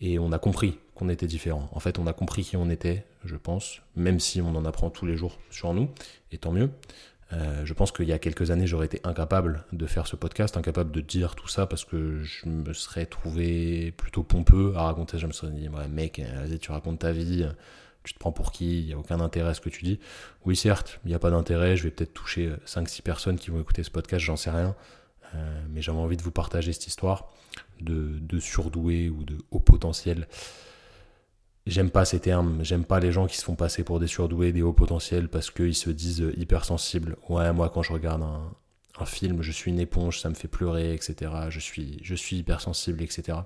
Et 0.00 0.18
on 0.18 0.30
a 0.30 0.38
compris 0.38 0.78
qu'on 0.94 1.08
était 1.08 1.26
différent. 1.26 1.68
En 1.72 1.80
fait, 1.80 1.98
on 1.98 2.06
a 2.06 2.12
compris 2.12 2.44
qui 2.44 2.56
on 2.56 2.70
était, 2.70 3.04
je 3.24 3.36
pense, 3.36 3.80
même 3.96 4.20
si 4.20 4.40
on 4.40 4.54
en 4.54 4.64
apprend 4.64 4.90
tous 4.90 5.06
les 5.06 5.16
jours 5.16 5.38
sur 5.50 5.74
nous, 5.74 5.88
et 6.30 6.38
tant 6.38 6.52
mieux. 6.52 6.70
Euh, 7.32 7.66
je 7.66 7.74
pense 7.74 7.92
qu'il 7.92 8.08
y 8.08 8.12
a 8.12 8.18
quelques 8.18 8.50
années, 8.50 8.66
j'aurais 8.66 8.86
été 8.86 9.00
incapable 9.04 9.64
de 9.72 9.86
faire 9.86 10.06
ce 10.06 10.16
podcast, 10.16 10.56
incapable 10.56 10.92
de 10.92 11.00
dire 11.00 11.34
tout 11.34 11.48
ça 11.48 11.66
parce 11.66 11.84
que 11.84 12.22
je 12.22 12.48
me 12.48 12.72
serais 12.72 13.04
trouvé 13.04 13.92
plutôt 13.92 14.22
pompeux 14.22 14.72
à 14.76 14.84
raconter. 14.84 15.18
Je 15.18 15.26
me 15.26 15.32
serais 15.32 15.52
dit, 15.52 15.68
ouais, 15.68 15.88
mec, 15.88 16.20
vas-y, 16.20 16.58
tu 16.58 16.70
racontes 16.70 17.00
ta 17.00 17.12
vie 17.12 17.46
tu 18.08 18.14
te 18.14 18.18
prends 18.18 18.32
pour 18.32 18.52
qui, 18.52 18.80
il 18.80 18.86
n'y 18.86 18.94
a 18.94 18.98
aucun 18.98 19.20
intérêt 19.20 19.50
à 19.50 19.54
ce 19.54 19.60
que 19.60 19.68
tu 19.68 19.84
dis. 19.84 20.00
Oui, 20.46 20.56
certes, 20.56 20.98
il 21.04 21.08
n'y 21.08 21.14
a 21.14 21.18
pas 21.18 21.30
d'intérêt, 21.30 21.76
je 21.76 21.84
vais 21.84 21.90
peut-être 21.90 22.14
toucher 22.14 22.52
5-6 22.66 23.02
personnes 23.02 23.38
qui 23.38 23.50
vont 23.50 23.60
écouter 23.60 23.82
ce 23.82 23.90
podcast, 23.90 24.24
j'en 24.24 24.36
sais 24.36 24.50
rien. 24.50 24.74
Euh, 25.34 25.62
mais 25.70 25.82
j'avais 25.82 25.98
envie 25.98 26.16
de 26.16 26.22
vous 26.22 26.30
partager 26.30 26.72
cette 26.72 26.86
histoire 26.86 27.30
de, 27.82 28.40
surdoué 28.40 29.10
ou 29.10 29.24
de 29.24 29.36
haut 29.50 29.60
potentiel. 29.60 30.26
J'aime 31.66 31.90
pas 31.90 32.06
ces 32.06 32.18
termes, 32.18 32.64
j'aime 32.64 32.86
pas 32.86 32.98
les 32.98 33.12
gens 33.12 33.26
qui 33.26 33.36
se 33.36 33.44
font 33.44 33.54
passer 33.54 33.84
pour 33.84 34.00
des 34.00 34.06
surdoués, 34.06 34.52
des 34.52 34.62
hauts 34.62 34.72
potentiels 34.72 35.28
parce 35.28 35.50
qu'ils 35.50 35.74
se 35.74 35.90
disent 35.90 36.24
hypersensibles. 36.38 37.16
Ouais, 37.28 37.52
moi 37.52 37.68
quand 37.68 37.82
je 37.82 37.92
regarde 37.92 38.22
un, 38.22 38.50
un, 38.98 39.04
film, 39.04 39.42
je 39.42 39.52
suis 39.52 39.70
une 39.70 39.80
éponge, 39.80 40.20
ça 40.20 40.30
me 40.30 40.34
fait 40.34 40.48
pleurer, 40.48 40.94
etc. 40.94 41.30
Je 41.50 41.60
suis, 41.60 41.98
je 42.02 42.14
suis 42.14 42.38
hypersensible, 42.38 43.02
etc 43.02 43.40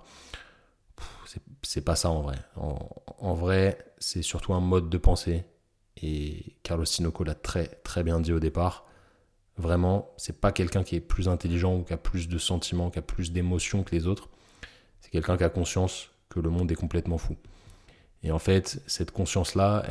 c'est 1.63 1.85
pas 1.85 1.97
ça 1.97 2.11
en 2.11 2.23
vrai. 2.23 2.37
En, 2.57 3.35
vrai, 3.35 3.79
c'est 4.03 4.23
surtout 4.23 4.53
un 4.53 4.61
mode 4.61 4.91
de 4.91 4.99
pensée. 4.99 5.45
Et 5.97 6.57
Carlos 6.63 6.85
Sinoco 6.85 7.25
l'a 7.25 7.35
très 7.35 7.67
très 7.67 8.03
bien 8.03 8.21
dit 8.21 8.33
au 8.33 8.41
départ. 8.41 8.87
Vraiment, 9.57 10.11
c'est 10.17 10.41
pas 10.41 10.51
quelqu'un 10.51 10.83
qui 10.83 10.97
est 10.97 11.01
plus 11.01 11.29
intelligent 11.29 11.77
ou 11.77 11.83
qui 11.85 11.93
a 11.93 11.99
plus 11.99 12.29
de 12.29 12.39
sentiments, 12.39 12.91
qui 12.91 12.99
a 12.99 13.03
plus 13.03 13.33
d'émotions 13.33 13.85
que 13.85 13.95
les 13.95 14.07
autres. 14.07 14.29
C'est 15.01 15.11
quelqu'un 15.11 15.37
qui 15.37 15.45
a 15.45 15.51
conscience 15.51 16.11
que 16.29 16.41
le 16.41 16.51
monde 16.51 16.73
est 16.73 16.77
complètement 16.77 17.19
fou. 17.19 17.37
Et 18.23 18.33
en 18.33 18.39
fait, 18.39 18.83
cette 18.87 19.11
conscience-là, 19.11 19.85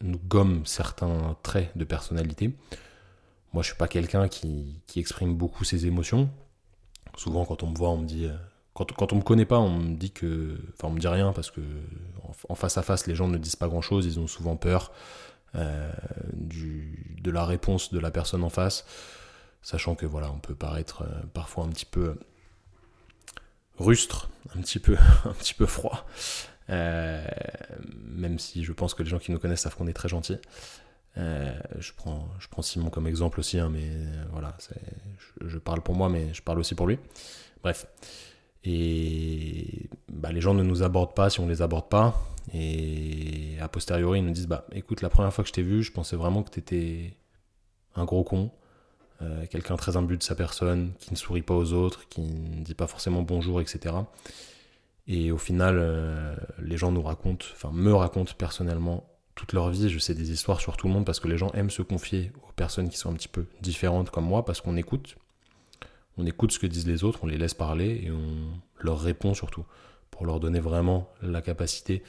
nous 0.00 0.18
gomme 0.18 0.64
certains 0.66 1.36
traits 1.42 1.76
de 1.76 1.84
personnalité. 1.84 2.54
Moi, 3.52 3.62
je 3.62 3.68
suis 3.68 3.78
pas 3.78 3.88
quelqu'un 3.88 4.28
qui, 4.28 4.82
qui 4.86 5.00
exprime 5.00 5.34
beaucoup 5.34 5.64
ses 5.64 5.86
émotions. 5.86 6.30
Souvent, 7.16 7.44
quand 7.44 7.62
on 7.62 7.70
me 7.70 7.76
voit, 7.76 7.90
on 7.90 7.98
me 7.98 8.06
dit 8.06 8.26
euh, 8.26 8.36
quand, 8.74 8.92
quand 8.92 9.12
on 9.12 9.16
me 9.16 9.22
connaît 9.22 9.44
pas, 9.44 9.58
on 9.58 9.78
me 9.78 9.94
dit 9.94 10.10
que. 10.10 10.58
Enfin, 10.74 10.88
on 10.88 10.90
me 10.90 10.98
dit 10.98 11.08
rien 11.08 11.32
parce 11.32 11.50
que 11.50 11.60
en, 12.48 12.54
face 12.54 12.76
à 12.76 12.82
face, 12.82 13.06
les 13.06 13.14
gens 13.14 13.28
ne 13.28 13.38
disent 13.38 13.56
pas 13.56 13.68
grand 13.68 13.80
chose. 13.82 14.04
Ils 14.04 14.18
ont 14.18 14.26
souvent 14.26 14.56
peur 14.56 14.92
euh, 15.54 15.92
du, 16.32 17.16
de 17.22 17.30
la 17.30 17.44
réponse 17.44 17.92
de 17.92 18.00
la 18.00 18.10
personne 18.10 18.42
en 18.42 18.50
face. 18.50 18.84
Sachant 19.62 19.94
que 19.94 20.06
voilà, 20.06 20.30
on 20.30 20.38
peut 20.38 20.56
paraître 20.56 21.02
euh, 21.02 21.22
parfois 21.32 21.64
un 21.64 21.68
petit 21.68 21.86
peu 21.86 22.18
rustre, 23.78 24.28
un 24.56 24.60
petit 24.60 24.80
peu, 24.80 24.96
un 25.24 25.32
petit 25.32 25.54
peu 25.54 25.66
froid. 25.66 26.04
Euh, 26.70 27.24
même 28.06 28.38
si 28.40 28.64
je 28.64 28.72
pense 28.72 28.94
que 28.94 29.04
les 29.04 29.08
gens 29.10 29.18
qui 29.18 29.30
nous 29.30 29.38
connaissent 29.38 29.60
savent 29.60 29.76
qu'on 29.76 29.86
est 29.86 29.92
très 29.92 30.08
gentil. 30.08 30.38
je, 31.16 31.92
prends, 31.96 32.28
je 32.40 32.48
prends 32.48 32.62
Simon 32.62 32.90
comme 32.90 33.06
exemple 33.06 33.38
aussi, 33.38 33.60
hein, 33.60 33.70
mais 33.70 33.88
voilà, 34.32 34.56
je, 35.40 35.58
parle 35.58 35.80
pour 35.80 35.94
moi, 35.94 36.08
mais 36.08 36.34
je 36.34 36.42
parle 36.42 36.58
aussi 36.58 36.74
pour 36.74 36.88
lui. 36.88 36.98
Bref, 37.62 37.86
et 38.64 39.90
bah, 40.10 40.32
les 40.32 40.40
gens 40.40 40.54
ne 40.54 40.62
nous 40.62 40.82
abordent 40.82 41.14
pas 41.14 41.30
si 41.30 41.40
on 41.40 41.46
les 41.46 41.62
aborde 41.62 41.88
pas. 41.88 42.14
Et 42.52 43.56
a 43.60 43.68
posteriori, 43.68 44.20
ils 44.20 44.24
nous 44.24 44.32
disent 44.32 44.46
Bah 44.46 44.66
écoute, 44.72 45.02
la 45.02 45.08
première 45.08 45.32
fois 45.32 45.44
que 45.44 45.48
je 45.48 45.54
t'ai 45.54 45.62
vu, 45.62 45.82
je 45.82 45.92
pensais 45.92 46.16
vraiment 46.16 46.42
que 46.42 46.50
tu 46.50 46.58
étais 46.58 47.14
un 47.94 48.04
gros 48.04 48.24
con, 48.24 48.50
euh, 49.22 49.46
quelqu'un 49.46 49.76
très 49.76 49.96
imbu 49.96 50.16
de 50.16 50.22
sa 50.22 50.34
personne, 50.34 50.92
qui 50.98 51.12
ne 51.12 51.16
sourit 51.16 51.42
pas 51.42 51.54
aux 51.54 51.72
autres, 51.72 52.08
qui 52.08 52.22
ne 52.22 52.62
dit 52.62 52.74
pas 52.74 52.86
forcément 52.86 53.22
bonjour, 53.22 53.60
etc. 53.60 53.94
Et 55.06 55.30
au 55.30 55.38
final, 55.38 55.76
euh, 55.78 56.34
les 56.60 56.76
gens 56.76 56.90
nous 56.90 57.02
racontent, 57.02 57.46
enfin 57.52 57.70
me 57.72 57.94
racontent 57.94 58.32
personnellement 58.36 59.06
toute 59.34 59.52
leur 59.52 59.68
vie. 59.70 59.88
Je 59.88 59.98
sais 59.98 60.14
des 60.14 60.32
histoires 60.32 60.60
sur 60.60 60.76
tout 60.76 60.86
le 60.86 60.94
monde 60.94 61.04
parce 61.04 61.20
que 61.20 61.28
les 61.28 61.36
gens 61.36 61.50
aiment 61.52 61.70
se 61.70 61.82
confier 61.82 62.32
aux 62.48 62.52
personnes 62.52 62.88
qui 62.88 62.96
sont 62.96 63.10
un 63.10 63.14
petit 63.14 63.28
peu 63.28 63.46
différentes 63.60 64.10
comme 64.10 64.24
moi 64.24 64.44
parce 64.44 64.60
qu'on 64.60 64.76
écoute 64.76 65.16
on 66.16 66.26
écoute 66.26 66.52
ce 66.52 66.58
que 66.58 66.66
disent 66.66 66.86
les 66.86 67.04
autres, 67.04 67.20
on 67.22 67.26
les 67.26 67.38
laisse 67.38 67.54
parler 67.54 68.02
et 68.04 68.10
on 68.10 68.60
leur 68.78 69.00
répond 69.00 69.34
surtout 69.34 69.64
pour 70.10 70.26
leur 70.26 70.38
donner 70.38 70.60
vraiment 70.60 71.10
la 71.22 71.42
capacité 71.42 72.02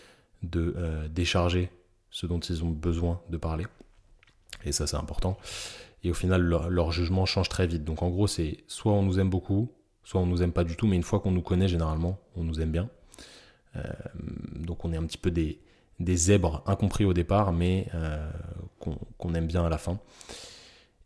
de 0.44 0.76
euh, 0.78 1.08
décharger 1.08 1.72
ce 2.12 2.28
dont 2.28 2.40
ils 2.40 2.64
ont 2.64 2.70
besoin 2.70 3.22
de 3.30 3.38
parler. 3.38 3.66
Et 4.64 4.72
ça, 4.72 4.86
c'est 4.88 4.96
important. 4.96 5.38
Et 6.04 6.12
au 6.12 6.14
final, 6.14 6.42
leur, 6.42 6.92
jugement 6.92 7.26
change 7.26 7.50
très 7.50 7.66
vite. 7.66 7.84
Donc 7.84 8.04
en 8.04 8.10
gros, 8.10 8.28
c'est 8.28 8.64
soit 8.68 8.94
on 8.94 9.02
nous 9.02 9.20
aime 9.20 9.30
beaucoup, 9.30 9.72
soit 10.04 10.22
on 10.22 10.28
nous 10.28 10.44
aime 10.44 10.52
pas 10.52 10.64
du 10.64 10.76
tout, 10.76 10.86
mais 10.86 10.96
une 10.96 11.04
fois 11.04 11.20
qu'on 11.20 11.32
nous 11.32 11.42
connaît, 11.42 11.68
généralement, 11.68 12.20
on 12.36 12.44
nous 12.44 12.62
aime 12.62 12.72
bien. 12.72 12.90
Euh, 13.76 13.82
donc 14.56 14.86
on 14.86 14.94
est 14.94 14.98
un 14.98 15.06
petit 15.06 15.18
peu 15.18 15.32
des, 15.32 15.60
zèbres 16.00 16.62
incompris 16.68 17.06
au 17.06 17.14
départ, 17.14 17.52
mais 17.54 17.88
euh, 17.96 18.30
qu'on 19.18 19.34
aime 19.34 19.48
bien 19.48 19.66
à 19.66 19.70
la 19.70 19.80
fin. 19.80 20.00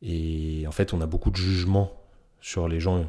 Et 0.02 0.66
en 0.68 0.72
fait, 0.72 0.94
on 0.94 1.02
a 1.02 1.06
beaucoup 1.06 1.32
de 1.32 1.38
jugements 1.38 1.99
sur 2.42 2.68
les 2.68 2.80
gens 2.80 3.06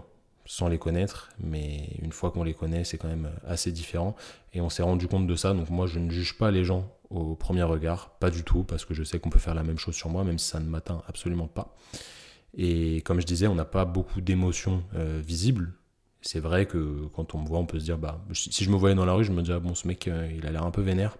sans 0.47 0.69
les 0.69 0.79
connaître, 0.79 1.31
mais 1.39 1.91
une 2.03 2.13
fois 2.13 2.33
qu'on 2.33 2.43
les 2.43 2.55
connaît, 2.55 2.83
c'est 2.83 2.99
quand 2.99 3.09
même 3.09 3.31
assez 3.47 3.71
différent. 3.71 4.17
Et 4.53 4.61
on 4.61 4.69
s'est 4.69 4.83
rendu 4.83 5.07
compte 5.07 5.27
de 5.27 5.37
ça, 5.37 5.55
donc 5.55 5.71
moi 5.71 5.87
je 5.87 5.99
ne 5.99 6.11
juge 6.11 6.37
pas 6.39 6.51
les 6.51 6.65
gens 6.65 6.91
au 7.11 7.35
premier 7.35 7.63
regard, 7.63 8.11
pas 8.19 8.31
du 8.31 8.43
tout, 8.43 8.65
parce 8.65 8.85
que 8.85 8.95
je 8.95 9.03
sais 9.05 9.19
qu'on 9.21 9.31
peut 9.31 9.39
faire 9.39 9.55
la 9.55 9.63
même 9.63 9.79
chose 9.79 9.95
sur 9.95 10.09
moi, 10.11 10.25
même 10.25 10.39
si 10.39 10.49
ça 10.49 10.61
ne 10.61 10.69
m'atteint 10.69 11.03
absolument 11.07 11.47
pas. 11.47 11.77
Et 12.57 13.01
comme 13.03 13.21
je 13.21 13.27
disais, 13.27 13.47
on 13.47 13.55
n'a 13.55 13.65
pas 13.65 13.85
beaucoup 13.85 14.21
d'émotions 14.21 14.83
euh, 14.97 15.21
visibles. 15.25 15.73
C'est 16.21 16.41
vrai 16.41 16.67
que 16.67 17.07
quand 17.15 17.35
on 17.35 17.39
me 17.39 17.47
voit, 17.47 17.59
on 17.59 17.67
peut 17.67 17.79
se 17.79 17.85
dire, 17.85 17.99
bah, 17.99 18.21
si 18.33 18.65
je 18.65 18.71
me 18.71 18.77
voyais 18.77 18.95
dans 18.95 19.05
la 19.05 19.13
rue, 19.13 19.25
je 19.25 19.33
me 19.33 19.43
dirais, 19.43 19.61
bon, 19.61 19.75
ce 19.75 19.87
mec, 19.87 20.09
euh, 20.09 20.31
il 20.37 20.47
a 20.47 20.51
l'air 20.51 20.65
un 20.65 20.71
peu 20.71 20.83
vénère. 20.83 21.17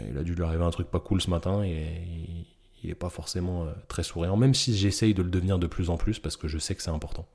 Euh, 0.00 0.06
il 0.10 0.18
a 0.18 0.22
dû 0.22 0.34
lui 0.34 0.42
arriver 0.42 0.64
un 0.64 0.70
truc 0.70 0.90
pas 0.90 1.00
cool 1.00 1.20
ce 1.20 1.30
matin 1.30 1.62
et 1.62 2.46
il 2.82 2.88
n'est 2.88 2.94
pas 2.94 3.10
forcément 3.10 3.64
euh, 3.64 3.72
très 3.88 4.02
souriant, 4.02 4.36
même 4.36 4.54
si 4.54 4.76
j'essaye 4.76 5.14
de 5.14 5.22
le 5.22 5.30
devenir 5.30 5.58
de 5.58 5.66
plus 5.66 5.90
en 5.90 5.96
plus 5.96 6.18
parce 6.18 6.36
que 6.36 6.48
je 6.48 6.58
sais 6.58 6.74
que 6.74 6.82
c'est 6.82 6.90
important 6.90 7.26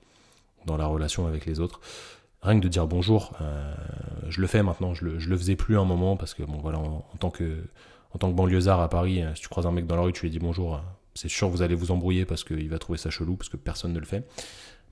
dans 0.66 0.78
la 0.78 0.88
relation 0.88 1.28
avec 1.28 1.46
les 1.46 1.60
autres. 1.60 1.80
Rien 2.42 2.60
que 2.60 2.64
de 2.64 2.70
dire 2.70 2.88
bonjour, 2.88 3.34
euh, 3.42 3.76
je 4.30 4.42
le 4.42 4.48
fais 4.48 4.64
maintenant, 4.64 4.94
je 4.94 5.06
le, 5.06 5.18
le 5.18 5.38
faisais 5.38 5.56
plus 5.56 5.78
un 5.78 5.86
moment 5.86 6.18
parce 6.18 6.34
que 6.34 6.44
bon 6.44 6.58
voilà, 6.58 6.80
en, 6.80 7.04
tant 7.20 7.30
que 7.30 7.64
en 8.14 8.18
tant 8.18 8.32
que 8.32 8.36
banlieusard 8.36 8.80
à 8.80 8.90
Paris, 8.90 9.22
euh, 9.22 9.34
si 9.36 9.42
tu 9.42 9.48
croises 9.48 9.66
un 9.66 9.72
mec 9.72 9.88
dans 9.88 9.96
la 9.96 10.02
rue, 10.02 10.14
tu 10.14 10.24
lui 10.24 10.30
dis 10.30 10.40
bonjour, 10.40 10.82
c'est 11.14 11.30
sûr 11.30 11.50
vous 11.50 11.62
allez 11.62 11.76
vous 11.76 11.92
embrouiller 11.92 12.26
parce 12.26 12.44
qu'il 12.44 12.70
va 12.70 12.80
trouver 12.80 12.98
ça 12.98 13.10
chelou 13.10 13.36
parce 13.36 13.50
que 13.50 13.58
personne 13.58 13.94
ne 13.94 14.00
le 14.00 14.06
fait. 14.06 14.28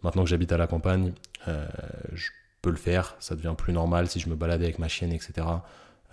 Maintenant 0.04 0.24
que 0.24 0.30
j'habite 0.30 0.52
à 0.52 0.58
la 0.58 0.68
campagne, 0.68 1.14
je 1.48 2.30
peux 2.62 2.70
le 2.70 2.76
faire, 2.76 3.16
ça 3.20 3.36
devient 3.36 3.56
plus 3.58 3.72
normal 3.72 4.08
si 4.08 4.20
je 4.20 4.30
me 4.30 4.36
balade 4.36 4.62
avec 4.62 4.78
ma 4.78 4.90
chienne, 4.90 5.14
etc. 5.14 5.48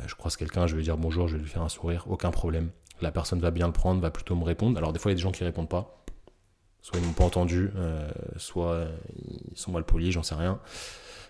je 0.06 0.14
croise 0.14 0.36
quelqu'un, 0.36 0.68
je 0.68 0.76
vais 0.76 0.82
dire 0.82 0.96
bonjour, 0.96 1.26
je 1.26 1.36
vais 1.36 1.42
lui 1.42 1.48
faire 1.48 1.62
un 1.62 1.68
sourire, 1.68 2.04
aucun 2.08 2.30
problème 2.30 2.70
la 3.02 3.10
personne 3.10 3.40
va 3.40 3.50
bien 3.50 3.66
le 3.66 3.72
prendre, 3.72 4.00
va 4.00 4.10
plutôt 4.10 4.36
me 4.36 4.44
répondre. 4.44 4.78
Alors 4.78 4.92
des 4.92 4.98
fois, 4.98 5.10
il 5.10 5.14
y 5.14 5.16
a 5.16 5.18
des 5.18 5.22
gens 5.22 5.32
qui 5.32 5.44
répondent 5.44 5.68
pas. 5.68 6.04
Soit 6.82 6.98
ils 6.98 7.06
n'ont 7.06 7.12
pas 7.12 7.24
entendu, 7.24 7.70
euh, 7.76 8.08
soit 8.36 8.86
ils 9.52 9.56
sont 9.56 9.72
mal 9.72 9.84
polis, 9.84 10.12
j'en 10.12 10.22
sais 10.22 10.34
rien. 10.34 10.60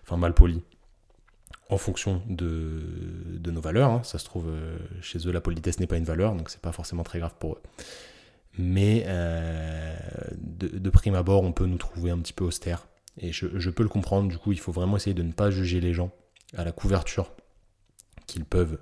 Enfin, 0.03 0.17
mal 0.17 0.33
polis. 0.33 0.61
En 1.69 1.77
fonction 1.77 2.23
de, 2.29 2.83
nos 3.51 3.61
valeurs. 3.61 3.91
Hein. 3.91 4.03
Ça 4.05 4.19
se 4.19 4.25
trouve, 4.25 4.49
euh, 4.49 4.79
chez 5.01 5.27
eux, 5.27 5.33
la 5.33 5.41
politesse 5.41 5.81
n'est 5.81 5.87
pas 5.87 5.97
une 5.97 6.05
valeur, 6.05 6.35
donc 6.35 6.51
c'est 6.51 6.61
pas 6.61 6.73
forcément 6.73 7.03
très 7.03 7.19
grave 7.19 7.35
pour 7.39 7.55
eux. 7.55 7.63
Mais 8.59 9.05
euh, 9.07 9.97
de, 10.37 10.91
prime 10.91 11.15
abord, 11.15 11.43
on 11.43 11.53
peut 11.53 11.67
nous 11.67 11.79
trouver 11.79 12.11
un 12.11 12.19
petit 12.19 12.33
peu 12.33 12.45
austère. 12.45 12.87
Et 13.19 13.33
je, 13.33 13.47
je 13.59 13.71
peux 13.71 13.83
le 13.83 13.89
comprendre, 13.89 14.29
du 14.29 14.39
coup, 14.39 14.53
il 14.53 14.61
faut 14.61 14.73
vraiment 14.73 14.97
essayer 14.97 15.15
de 15.15 15.23
ne 15.23 15.33
pas 15.33 15.51
juger 15.51 15.81
les 15.81 15.93
gens 15.93 16.11
à 16.57 16.65
la 16.65 16.73
couverture 16.73 17.33
qu'ils 18.27 18.45
peuvent 18.45 18.79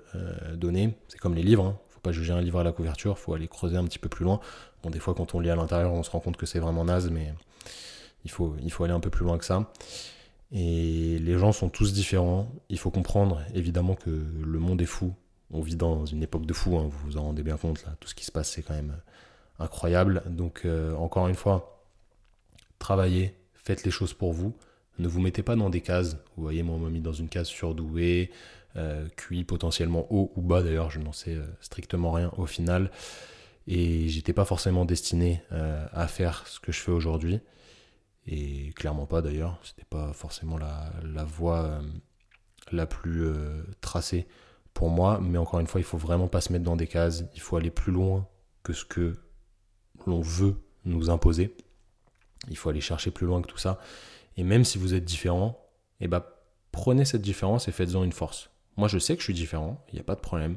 donner. 0.55 0.95
C'est 1.07 1.19
comme 1.19 1.33
les 1.33 1.43
livres, 1.43 1.65
hein 1.65 1.79
faut 1.99 2.03
pas 2.03 2.11
juger 2.13 2.31
un 2.31 2.41
livre 2.41 2.59
à 2.59 2.63
la 2.63 2.71
couverture, 2.71 3.19
faut 3.19 3.33
aller 3.33 3.49
creuser 3.49 3.75
un 3.75 3.83
petit 3.83 3.99
peu 3.99 4.07
plus 4.07 4.23
loin. 4.23 4.39
Bon, 4.83 4.89
des 4.89 4.99
fois, 4.99 5.13
quand 5.13 5.35
on 5.35 5.39
lit 5.41 5.49
à 5.49 5.55
l'intérieur, 5.55 5.91
on 5.91 6.01
se 6.01 6.09
rend 6.09 6.21
compte 6.21 6.37
que 6.37 6.45
c'est 6.45 6.59
vraiment 6.59 6.85
naze, 6.85 7.09
mais 7.09 7.33
il 8.23 8.31
faut, 8.31 8.55
il 8.63 8.73
aller 8.83 8.93
un 8.93 9.01
peu 9.01 9.09
plus 9.09 9.25
loin 9.25 9.37
que 9.37 9.43
ça. 9.43 9.69
Et 10.53 11.19
les 11.19 11.37
gens 11.37 11.51
sont 11.51 11.69
tous 11.69 11.91
différents. 11.91 12.49
Il 12.69 12.79
faut 12.79 12.89
comprendre, 12.89 13.41
évidemment, 13.53 13.95
que 13.95 14.09
le 14.09 14.59
monde 14.59 14.81
est 14.81 14.85
fou. 14.85 15.13
On 15.51 15.61
vit 15.61 15.75
dans 15.75 16.05
une 16.05 16.23
époque 16.23 16.45
de 16.45 16.53
fou, 16.53 16.77
hein, 16.77 16.83
vous 16.89 17.11
vous 17.11 17.17
en 17.17 17.23
rendez 17.23 17.43
bien 17.43 17.57
compte, 17.57 17.83
là. 17.83 17.95
Tout 17.99 18.07
ce 18.07 18.15
qui 18.15 18.23
se 18.23 18.31
passe, 18.31 18.49
c'est 18.49 18.61
quand 18.61 18.75
même 18.75 18.95
incroyable. 19.59 20.23
Donc, 20.27 20.61
euh, 20.63 20.95
encore 20.95 21.27
une 21.27 21.35
fois, 21.35 21.83
travaillez, 22.77 23.35
faites 23.53 23.83
les 23.83 23.91
choses 23.91 24.13
pour 24.13 24.31
vous. 24.31 24.55
Ne 24.99 25.07
vous 25.07 25.19
mettez 25.19 25.43
pas 25.43 25.55
dans 25.55 25.69
des 25.69 25.81
cases. 25.81 26.17
Vous 26.37 26.43
voyez, 26.43 26.63
moi, 26.63 26.75
on 26.75 26.79
m'a 26.79 26.89
mis 26.89 27.01
dans 27.01 27.13
une 27.13 27.29
case 27.29 27.47
surdouée, 27.47 28.31
euh, 28.75 29.07
QI 29.15 29.43
potentiellement 29.43 30.07
haut 30.11 30.31
ou 30.35 30.41
bas, 30.41 30.61
d'ailleurs, 30.61 30.91
je 30.91 30.99
n'en 30.99 31.11
sais 31.11 31.35
euh, 31.35 31.45
strictement 31.61 32.11
rien 32.11 32.31
au 32.37 32.45
final. 32.45 32.91
Et 33.67 34.07
j'étais 34.09 34.33
pas 34.33 34.45
forcément 34.45 34.85
destiné 34.85 35.43
euh, 35.51 35.85
à 35.91 36.07
faire 36.07 36.47
ce 36.47 36.59
que 36.59 36.71
je 36.71 36.79
fais 36.79 36.91
aujourd'hui. 36.91 37.39
Et 38.25 38.71
clairement 38.73 39.05
pas 39.05 39.21
d'ailleurs. 39.21 39.59
C'était 39.63 39.87
pas 39.89 40.13
forcément 40.13 40.57
la, 40.57 40.91
la 41.03 41.23
voie 41.23 41.81
la 42.71 42.85
plus 42.85 43.27
tracée 43.81 44.27
pour 44.73 44.89
moi. 44.89 45.19
Mais 45.21 45.37
encore 45.37 45.59
une 45.59 45.67
fois, 45.67 45.81
il 45.81 45.83
faut 45.83 45.97
vraiment 45.97 46.27
pas 46.27 46.41
se 46.41 46.51
mettre 46.51 46.65
dans 46.65 46.75
des 46.75 46.87
cases. 46.87 47.23
Il 47.35 47.41
faut 47.41 47.57
aller 47.57 47.71
plus 47.71 47.91
loin 47.91 48.27
que 48.63 48.73
ce 48.73 48.85
que 48.85 49.17
l'on 50.05 50.21
veut 50.21 50.61
nous 50.85 51.09
imposer. 51.09 51.55
Il 52.49 52.57
faut 52.57 52.69
aller 52.69 52.81
chercher 52.81 53.11
plus 53.11 53.25
loin 53.27 53.41
que 53.41 53.47
tout 53.47 53.57
ça. 53.57 53.79
Et 54.37 54.43
même 54.43 54.63
si 54.63 54.77
vous 54.77 54.93
êtes 54.93 55.05
différent, 55.05 55.59
eh 55.99 56.07
ben, 56.07 56.23
prenez 56.71 57.05
cette 57.05 57.21
différence 57.21 57.67
et 57.67 57.71
faites-en 57.71 58.03
une 58.03 58.13
force. 58.13 58.49
Moi, 58.79 58.87
je 58.87 58.97
sais 58.97 59.15
que 59.15 59.19
je 59.19 59.25
suis 59.25 59.33
différent, 59.33 59.83
il 59.89 59.95
n'y 59.95 59.99
a 59.99 60.05
pas 60.05 60.15
de 60.15 60.21
problème. 60.21 60.55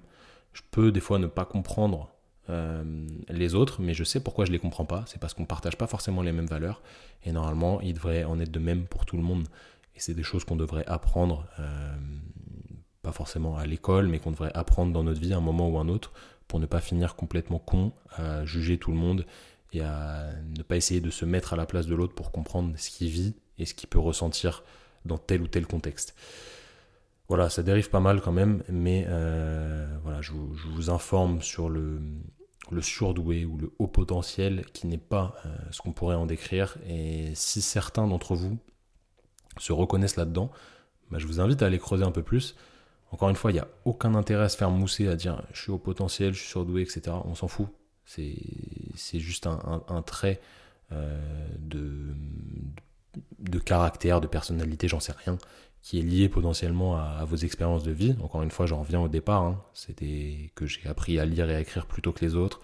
Je 0.52 0.62
peux 0.70 0.92
des 0.92 1.00
fois 1.00 1.18
ne 1.18 1.26
pas 1.26 1.44
comprendre 1.44 2.08
euh, 2.50 2.84
les 3.28 3.56
autres, 3.56 3.82
mais 3.82 3.94
je 3.94 4.04
sais 4.04 4.20
pourquoi 4.20 4.44
je 4.44 4.50
ne 4.50 4.52
les 4.52 4.60
comprends 4.60 4.84
pas. 4.84 5.02
C'est 5.08 5.20
parce 5.20 5.34
qu'on 5.34 5.42
ne 5.42 5.48
partage 5.48 5.76
pas 5.76 5.88
forcément 5.88 6.22
les 6.22 6.30
mêmes 6.30 6.46
valeurs. 6.46 6.82
Et 7.24 7.32
normalement, 7.32 7.80
il 7.80 7.94
devrait 7.94 8.22
en 8.22 8.38
être 8.38 8.52
de 8.52 8.60
même 8.60 8.84
pour 8.84 9.06
tout 9.06 9.16
le 9.16 9.24
monde. 9.24 9.48
Et 9.96 10.00
c'est 10.00 10.14
des 10.14 10.22
choses 10.22 10.44
qu'on 10.44 10.54
devrait 10.54 10.86
apprendre, 10.86 11.48
euh, 11.58 11.96
pas 13.02 13.10
forcément 13.10 13.56
à 13.56 13.66
l'école, 13.66 14.06
mais 14.06 14.20
qu'on 14.20 14.30
devrait 14.30 14.52
apprendre 14.54 14.92
dans 14.92 15.02
notre 15.02 15.20
vie 15.20 15.32
à 15.32 15.38
un 15.38 15.40
moment 15.40 15.68
ou 15.68 15.78
un 15.78 15.88
autre, 15.88 16.12
pour 16.46 16.60
ne 16.60 16.66
pas 16.66 16.80
finir 16.80 17.16
complètement 17.16 17.58
con 17.58 17.92
à 18.16 18.44
juger 18.44 18.78
tout 18.78 18.92
le 18.92 18.98
monde 18.98 19.26
et 19.72 19.80
à 19.80 20.30
ne 20.56 20.62
pas 20.62 20.76
essayer 20.76 21.00
de 21.00 21.10
se 21.10 21.24
mettre 21.24 21.54
à 21.54 21.56
la 21.56 21.66
place 21.66 21.88
de 21.88 21.96
l'autre 21.96 22.14
pour 22.14 22.30
comprendre 22.30 22.72
ce 22.76 22.88
qu'il 22.88 23.08
vit 23.08 23.34
et 23.58 23.66
ce 23.66 23.74
qu'il 23.74 23.88
peut 23.88 23.98
ressentir 23.98 24.62
dans 25.06 25.18
tel 25.18 25.42
ou 25.42 25.48
tel 25.48 25.66
contexte. 25.66 26.14
Voilà, 27.32 27.48
ça 27.48 27.62
dérive 27.62 27.88
pas 27.88 28.00
mal 28.00 28.20
quand 28.20 28.30
même, 28.30 28.62
mais 28.68 29.06
euh, 29.08 29.86
voilà, 30.02 30.20
je 30.20 30.32
vous, 30.32 30.90
informe 30.90 31.40
sur 31.40 31.70
le, 31.70 31.98
surdoué 32.82 33.46
ou 33.46 33.56
le 33.56 33.72
haut 33.78 33.86
potentiel 33.86 34.66
qui 34.74 34.86
n'est 34.86 34.98
pas 34.98 35.34
euh, 35.46 35.56
ce 35.70 35.80
qu'on 35.80 35.92
pourrait 35.92 36.14
en 36.14 36.26
décrire. 36.26 36.76
Et 36.86 37.34
si 37.34 37.62
certains 37.62 38.06
d'entre 38.06 38.34
vous 38.34 38.58
se 39.56 39.72
reconnaissent 39.72 40.16
là-dedans, 40.16 40.50
bah, 41.10 41.16
je 41.16 41.26
vous 41.26 41.40
invite 41.40 41.62
à 41.62 41.68
aller 41.68 41.78
creuser 41.78 42.04
un 42.04 42.10
peu 42.10 42.22
plus. 42.22 42.54
Encore 43.12 43.30
une 43.30 43.36
fois, 43.36 43.50
il 43.50 43.54
n'y 43.54 43.60
a 43.60 43.68
aucun 43.86 44.14
intérêt 44.14 44.44
à 44.44 44.50
se 44.50 44.58
faire 44.58 44.70
mousser, 44.70 45.08
à 45.08 45.16
dire 45.16 45.42
je 45.54 45.62
suis 45.62 45.72
au 45.72 45.78
potentiel, 45.78 46.34
je 46.34 46.40
suis 46.40 46.50
surdoué, 46.50 46.82
etc. 46.82 47.16
On 47.24 47.34
s'en 47.34 47.48
fout. 47.48 47.68
C'est 48.04 48.36
juste 49.20 49.46
un, 49.46 50.02
trait 50.02 50.38
euh, 50.92 51.18
de, 51.58 52.14
de 53.38 53.58
caractère, 53.58 54.20
de 54.20 54.26
personnalité, 54.26 54.86
j'en 54.86 55.00
sais 55.00 55.14
rien, 55.24 55.38
qui 55.82 55.98
est 55.98 56.02
lié 56.02 56.28
potentiellement 56.28 56.96
à, 56.96 57.24
vos 57.24 57.36
expériences 57.36 57.82
de 57.82 57.90
vie. 57.90 58.14
Encore 58.22 58.42
une 58.42 58.50
fois, 58.50 58.66
j'en 58.66 58.80
reviens 58.80 59.00
au 59.00 59.08
départ, 59.08 59.42
hein. 59.42 59.62
c'était 59.74 60.52
que 60.54 60.66
j'ai 60.66 60.86
appris 60.86 61.18
à 61.18 61.24
lire 61.24 61.50
et 61.50 61.56
à 61.56 61.60
écrire 61.60 61.86
plutôt 61.86 62.12
que 62.12 62.24
les 62.24 62.36
autres, 62.36 62.60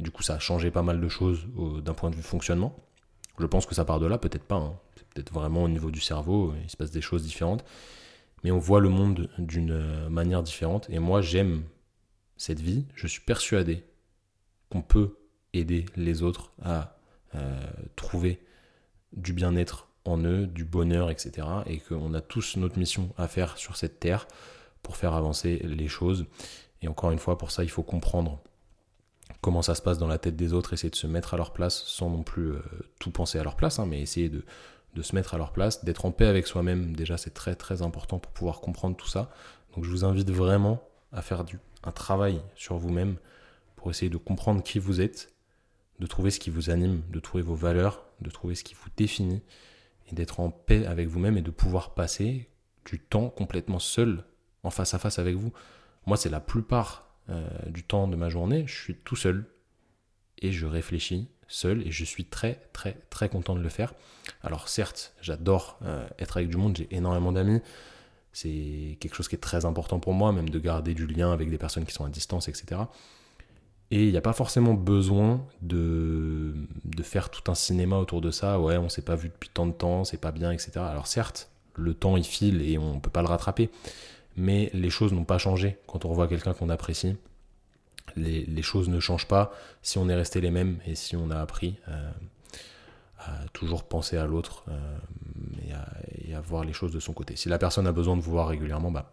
et 0.00 0.02
du 0.02 0.10
coup 0.10 0.22
ça 0.22 0.34
a 0.34 0.38
changé 0.38 0.70
pas 0.70 0.82
mal 0.82 1.00
de 1.00 1.08
choses 1.08 1.46
d'un 1.84 1.94
point 1.94 2.10
de 2.10 2.16
vue 2.16 2.22
fonctionnement. 2.22 2.74
Je 3.38 3.46
pense 3.46 3.66
que 3.66 3.74
ça 3.74 3.84
part 3.84 4.00
de 4.00 4.06
là, 4.06 4.18
peut-être 4.18 4.44
pas, 4.44 4.56
hein. 4.56 4.78
c'est 4.96 5.06
peut-être 5.08 5.32
vraiment 5.32 5.64
au 5.64 5.68
niveau 5.68 5.90
du 5.90 6.00
cerveau, 6.00 6.54
il 6.62 6.70
se 6.70 6.76
passe 6.76 6.90
des 6.90 7.02
choses 7.02 7.22
différentes, 7.22 7.64
mais 8.42 8.50
on 8.50 8.58
voit 8.58 8.80
le 8.80 8.88
monde 8.88 9.28
d'une 9.38 10.08
manière 10.08 10.42
différente, 10.42 10.88
et 10.88 10.98
moi 10.98 11.20
j'aime 11.20 11.64
cette 12.38 12.60
vie, 12.60 12.86
je 12.94 13.06
suis 13.06 13.20
persuadé 13.20 13.84
qu'on 14.70 14.82
peut 14.82 15.18
aider 15.52 15.84
les 15.96 16.22
autres 16.22 16.52
à 16.62 16.96
euh, 17.34 17.60
trouver 17.96 18.40
du 19.12 19.32
bien-être 19.32 19.88
en 20.04 20.18
eux, 20.24 20.46
du 20.46 20.64
bonheur, 20.64 21.10
etc. 21.10 21.46
Et 21.66 21.78
qu'on 21.78 22.14
a 22.14 22.20
tous 22.20 22.56
notre 22.56 22.78
mission 22.78 23.12
à 23.16 23.28
faire 23.28 23.56
sur 23.56 23.76
cette 23.76 24.00
terre 24.00 24.26
pour 24.82 24.96
faire 24.96 25.14
avancer 25.14 25.60
les 25.64 25.88
choses. 25.88 26.26
Et 26.82 26.88
encore 26.88 27.10
une 27.12 27.18
fois, 27.18 27.38
pour 27.38 27.50
ça, 27.50 27.62
il 27.62 27.70
faut 27.70 27.84
comprendre 27.84 28.40
comment 29.40 29.62
ça 29.62 29.74
se 29.74 29.82
passe 29.82 29.98
dans 29.98 30.06
la 30.08 30.18
tête 30.18 30.36
des 30.36 30.52
autres, 30.52 30.72
essayer 30.72 30.90
de 30.90 30.96
se 30.96 31.06
mettre 31.06 31.34
à 31.34 31.36
leur 31.36 31.52
place 31.52 31.82
sans 31.84 32.10
non 32.10 32.22
plus 32.22 32.52
euh, 32.52 32.62
tout 32.98 33.10
penser 33.10 33.38
à 33.38 33.44
leur 33.44 33.56
place, 33.56 33.78
hein, 33.78 33.86
mais 33.86 34.00
essayer 34.00 34.28
de, 34.28 34.42
se 35.00 35.14
mettre 35.14 35.34
à 35.34 35.38
leur 35.38 35.52
place, 35.52 35.84
d'être 35.84 36.04
en 36.04 36.12
paix 36.12 36.26
avec 36.26 36.46
soi-même. 36.46 36.94
Déjà, 36.94 37.16
c'est 37.16 37.32
très 37.34 37.54
très 37.54 37.82
important 37.82 38.18
pour 38.18 38.32
pouvoir 38.32 38.60
comprendre 38.60 38.96
tout 38.96 39.08
ça. 39.08 39.30
Donc 39.74 39.84
je 39.84 39.90
vous 39.90 40.04
invite 40.04 40.30
vraiment 40.30 40.82
à 41.12 41.22
faire 41.22 41.44
du, 41.44 41.58
un 41.82 41.92
travail 41.92 42.40
sur 42.54 42.76
vous-même 42.76 43.16
pour 43.76 43.90
essayer 43.90 44.10
de 44.10 44.16
comprendre 44.16 44.62
qui 44.62 44.78
vous 44.78 45.00
êtes, 45.00 45.32
de 45.98 46.06
trouver 46.06 46.30
ce 46.30 46.40
qui 46.40 46.50
vous 46.50 46.70
anime, 46.70 47.02
de 47.10 47.20
trouver 47.20 47.42
vos 47.42 47.54
valeurs, 47.54 48.04
de 48.20 48.30
trouver 48.30 48.54
ce 48.54 48.64
qui 48.64 48.74
vous 48.74 48.88
définit 48.96 49.42
d'être 50.12 50.40
en 50.40 50.50
paix 50.50 50.86
avec 50.86 51.08
vous-même 51.08 51.36
et 51.36 51.42
de 51.42 51.50
pouvoir 51.50 51.94
passer 51.94 52.48
du 52.84 52.98
temps 52.98 53.28
complètement 53.28 53.78
seul, 53.78 54.24
en 54.62 54.70
face 54.70 54.94
à 54.94 54.98
face 54.98 55.18
avec 55.18 55.36
vous. 55.36 55.52
Moi, 56.06 56.16
c'est 56.16 56.30
la 56.30 56.40
plupart 56.40 57.16
euh, 57.30 57.46
du 57.68 57.84
temps 57.84 58.08
de 58.08 58.16
ma 58.16 58.28
journée, 58.28 58.64
je 58.66 58.74
suis 58.74 58.96
tout 58.96 59.16
seul 59.16 59.46
et 60.38 60.52
je 60.52 60.66
réfléchis 60.66 61.28
seul 61.46 61.86
et 61.86 61.90
je 61.90 62.04
suis 62.04 62.24
très 62.24 62.54
très 62.72 62.94
très 63.10 63.28
content 63.28 63.54
de 63.54 63.60
le 63.60 63.68
faire. 63.68 63.94
Alors 64.42 64.68
certes, 64.68 65.14
j'adore 65.20 65.78
euh, 65.82 66.06
être 66.18 66.38
avec 66.38 66.48
du 66.48 66.56
monde, 66.56 66.76
j'ai 66.76 66.88
énormément 66.90 67.30
d'amis, 67.30 67.60
c'est 68.32 68.96
quelque 68.98 69.14
chose 69.14 69.28
qui 69.28 69.36
est 69.36 69.40
très 69.40 69.64
important 69.64 70.00
pour 70.00 70.14
moi, 70.14 70.32
même 70.32 70.48
de 70.48 70.58
garder 70.58 70.94
du 70.94 71.06
lien 71.06 71.32
avec 71.32 71.50
des 71.50 71.58
personnes 71.58 71.84
qui 71.84 71.92
sont 71.92 72.04
à 72.04 72.08
distance, 72.08 72.48
etc. 72.48 72.82
Et 73.92 74.06
il 74.06 74.10
n'y 74.10 74.16
a 74.16 74.22
pas 74.22 74.32
forcément 74.32 74.72
besoin 74.72 75.46
de, 75.60 76.41
de, 76.94 77.02
faire 77.02 77.30
tout 77.30 77.50
un 77.50 77.54
cinéma 77.54 77.96
autour 77.96 78.20
de 78.20 78.30
ça. 78.30 78.60
Ouais, 78.60 78.76
on 78.76 78.88
s'est 78.88 79.02
pas 79.02 79.16
vu 79.16 79.28
depuis 79.28 79.48
tant 79.48 79.66
de 79.66 79.72
temps, 79.72 80.04
c'est 80.04 80.20
pas 80.20 80.32
bien, 80.32 80.50
etc. 80.50 80.72
Alors 80.76 81.06
certes, 81.06 81.50
le 81.74 81.94
temps 81.94 82.16
il 82.16 82.24
file 82.24 82.62
et 82.62 82.78
on 82.78 82.94
ne 82.94 83.00
peut 83.00 83.10
pas 83.10 83.22
le 83.22 83.28
rattraper. 83.28 83.70
Mais 84.36 84.70
les 84.72 84.90
choses 84.90 85.12
n'ont 85.12 85.24
pas 85.24 85.38
changé 85.38 85.78
quand 85.86 86.04
on 86.04 86.10
revoit 86.10 86.28
quelqu'un 86.28 86.54
qu'on 86.54 86.70
apprécie. 86.70 87.16
Les, 88.16 88.62
choses 88.62 88.88
ne 88.88 89.00
changent 89.00 89.28
pas 89.28 89.52
si 89.80 89.96
on 89.98 90.08
est 90.08 90.14
resté 90.14 90.40
les 90.40 90.50
mêmes 90.50 90.78
et 90.86 90.94
si 90.94 91.16
on 91.16 91.30
a 91.30 91.40
appris 91.40 91.76
euh, 91.88 92.10
à 93.18 93.48
toujours 93.52 93.84
penser 93.84 94.18
à 94.18 94.26
l'autre 94.26 94.64
euh, 94.68 94.98
et, 96.26 96.34
à, 96.34 96.40
voir 96.40 96.64
les 96.64 96.72
choses 96.72 96.92
de 96.92 97.00
son 97.00 97.12
côté. 97.12 97.36
Si 97.36 97.48
la 97.48 97.58
personne 97.58 97.86
a 97.86 97.92
besoin 97.92 98.16
de 98.16 98.22
vous 98.22 98.30
voir 98.30 98.48
régulièrement, 98.48 98.90
bah, 98.90 99.10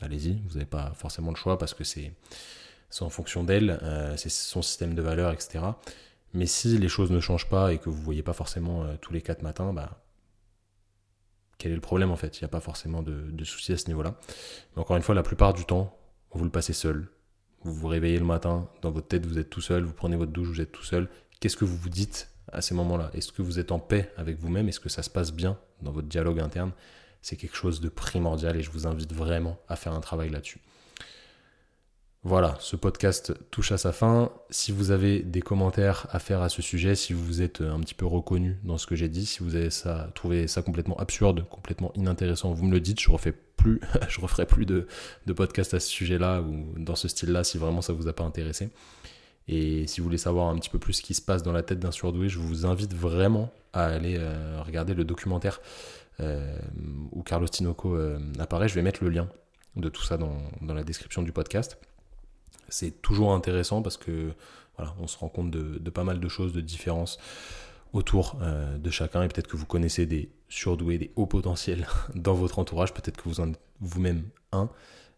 allez-y, 0.00 0.40
vous 0.48 0.54
n'avez 0.54 0.64
pas 0.64 0.92
forcément 0.94 1.30
le 1.30 1.36
choix 1.36 1.58
parce 1.58 1.74
que 1.74 1.84
c'est 1.84 2.12
c'est 2.92 3.04
en 3.04 3.10
fonction 3.10 3.42
d'elle, 3.42 3.80
euh, 3.82 4.16
c'est 4.18 4.28
son 4.28 4.60
système 4.60 4.94
de 4.94 5.00
valeurs, 5.00 5.32
etc. 5.32 5.64
Mais 6.34 6.46
si 6.46 6.78
les 6.78 6.88
choses 6.88 7.10
ne 7.10 7.20
changent 7.20 7.48
pas 7.48 7.72
et 7.72 7.78
que 7.78 7.90
vous 7.90 7.98
ne 7.98 8.04
voyez 8.04 8.22
pas 8.22 8.32
forcément 8.32 8.84
euh, 8.84 8.96
tous 9.00 9.12
les 9.12 9.20
quatre 9.20 9.42
matins, 9.42 9.72
bah, 9.72 10.02
quel 11.58 11.72
est 11.72 11.76
le 11.76 11.80
problème 11.80 12.10
en 12.10 12.16
fait? 12.16 12.40
Il 12.40 12.44
n'y 12.44 12.46
a 12.46 12.48
pas 12.48 12.60
forcément 12.60 13.02
de, 13.02 13.30
de 13.30 13.44
soucis 13.44 13.72
à 13.72 13.76
ce 13.76 13.86
niveau-là. 13.88 14.14
Mais 14.74 14.82
encore 14.82 14.96
une 14.96 15.02
fois, 15.02 15.14
la 15.14 15.22
plupart 15.22 15.52
du 15.52 15.64
temps, 15.64 15.96
vous 16.32 16.44
le 16.44 16.50
passez 16.50 16.72
seul. 16.72 17.08
Vous 17.64 17.72
vous 17.74 17.86
réveillez 17.86 18.18
le 18.18 18.24
matin, 18.24 18.68
dans 18.80 18.90
votre 18.90 19.06
tête, 19.06 19.26
vous 19.26 19.38
êtes 19.38 19.50
tout 19.50 19.60
seul, 19.60 19.84
vous 19.84 19.92
prenez 19.92 20.16
votre 20.16 20.32
douche, 20.32 20.48
vous 20.48 20.60
êtes 20.60 20.72
tout 20.72 20.82
seul. 20.82 21.08
Qu'est-ce 21.38 21.56
que 21.56 21.64
vous 21.64 21.76
vous 21.76 21.90
dites 21.90 22.30
à 22.50 22.60
ces 22.60 22.74
moments-là? 22.74 23.10
Est-ce 23.14 23.30
que 23.30 23.42
vous 23.42 23.58
êtes 23.58 23.70
en 23.70 23.78
paix 23.78 24.12
avec 24.16 24.38
vous-même? 24.38 24.68
Est-ce 24.68 24.80
que 24.80 24.88
ça 24.88 25.02
se 25.02 25.10
passe 25.10 25.32
bien 25.32 25.58
dans 25.80 25.92
votre 25.92 26.08
dialogue 26.08 26.40
interne? 26.40 26.72
C'est 27.20 27.36
quelque 27.36 27.56
chose 27.56 27.80
de 27.80 27.88
primordial 27.88 28.56
et 28.56 28.62
je 28.62 28.70
vous 28.70 28.86
invite 28.88 29.12
vraiment 29.12 29.58
à 29.68 29.76
faire 29.76 29.92
un 29.92 30.00
travail 30.00 30.30
là-dessus. 30.30 30.60
Voilà, 32.24 32.54
ce 32.60 32.76
podcast 32.76 33.34
touche 33.50 33.72
à 33.72 33.78
sa 33.78 33.90
fin. 33.90 34.30
Si 34.48 34.70
vous 34.70 34.92
avez 34.92 35.24
des 35.24 35.42
commentaires 35.42 36.06
à 36.10 36.20
faire 36.20 36.40
à 36.40 36.48
ce 36.48 36.62
sujet, 36.62 36.94
si 36.94 37.12
vous 37.12 37.42
êtes 37.42 37.62
un 37.62 37.80
petit 37.80 37.94
peu 37.94 38.06
reconnu 38.06 38.58
dans 38.62 38.78
ce 38.78 38.86
que 38.86 38.94
j'ai 38.94 39.08
dit, 39.08 39.26
si 39.26 39.40
vous 39.40 39.56
avez 39.56 39.70
ça, 39.70 40.08
trouvé 40.14 40.46
ça 40.46 40.62
complètement 40.62 40.96
absurde, 40.98 41.44
complètement 41.50 41.90
inintéressant, 41.96 42.52
vous 42.52 42.64
me 42.64 42.70
le 42.70 42.78
dites, 42.78 43.00
je 43.00 43.10
refais 43.10 43.32
plus, 43.32 43.80
je 44.08 44.20
referai 44.20 44.46
plus 44.46 44.66
de, 44.66 44.86
de 45.26 45.34
à 45.42 45.64
ce 45.64 45.80
sujet-là 45.80 46.42
ou 46.42 46.78
dans 46.78 46.94
ce 46.94 47.08
style-là 47.08 47.42
si 47.42 47.58
vraiment 47.58 47.82
ça 47.82 47.92
vous 47.92 48.06
a 48.06 48.12
pas 48.12 48.22
intéressé. 48.22 48.70
Et 49.48 49.88
si 49.88 50.00
vous 50.00 50.04
voulez 50.04 50.16
savoir 50.16 50.48
un 50.48 50.56
petit 50.58 50.70
peu 50.70 50.78
plus 50.78 50.92
ce 50.92 51.02
qui 51.02 51.14
se 51.14 51.22
passe 51.22 51.42
dans 51.42 51.50
la 51.50 51.64
tête 51.64 51.80
d'un 51.80 51.90
surdoué, 51.90 52.28
je 52.28 52.38
vous 52.38 52.66
invite 52.66 52.94
vraiment 52.94 53.52
à 53.72 53.86
aller 53.86 54.14
euh, 54.16 54.62
regarder 54.64 54.94
le 54.94 55.02
documentaire 55.02 55.60
euh, 56.20 56.56
où 57.10 57.24
Carlos 57.24 57.48
Tinoco 57.48 57.96
euh, 57.96 58.20
apparaît. 58.38 58.68
Je 58.68 58.76
vais 58.76 58.82
mettre 58.82 59.02
le 59.02 59.10
lien 59.10 59.28
de 59.74 59.88
tout 59.88 60.04
ça 60.04 60.18
dans 60.18 60.38
la 60.60 60.84
description 60.84 61.22
du 61.22 61.32
podcast 61.32 61.78
c'est 62.72 63.02
toujours 63.02 63.32
intéressant 63.32 63.82
parce 63.82 63.96
que 63.96 64.32
voilà, 64.76 64.94
on 65.00 65.06
se 65.06 65.18
rend 65.18 65.28
compte 65.28 65.50
de, 65.50 65.90
pas 65.90 66.04
mal 66.04 66.20
de 66.20 66.28
choses, 66.28 66.52
de 66.52 66.60
différences 66.60 67.18
autour 67.92 68.38
euh, 68.40 68.78
de 68.78 68.90
chacun. 68.90 69.22
Et 69.22 69.28
peut-être 69.28 69.48
que 69.48 69.56
vous 69.56 69.66
connaissez 69.66 70.06
des 70.06 70.30
surdoués, 70.48 70.98
des 70.98 71.12
hauts 71.16 71.26
potentiels 71.26 71.86
dans 72.14 72.34
votre 72.34 72.58
entourage, 72.58 72.94
peut-être 72.94 73.16
que 73.16 73.28
vous 73.28 73.40
en 73.40 73.50
êtes 73.50 73.60
vous-même 73.80 74.24
un. 74.52 74.70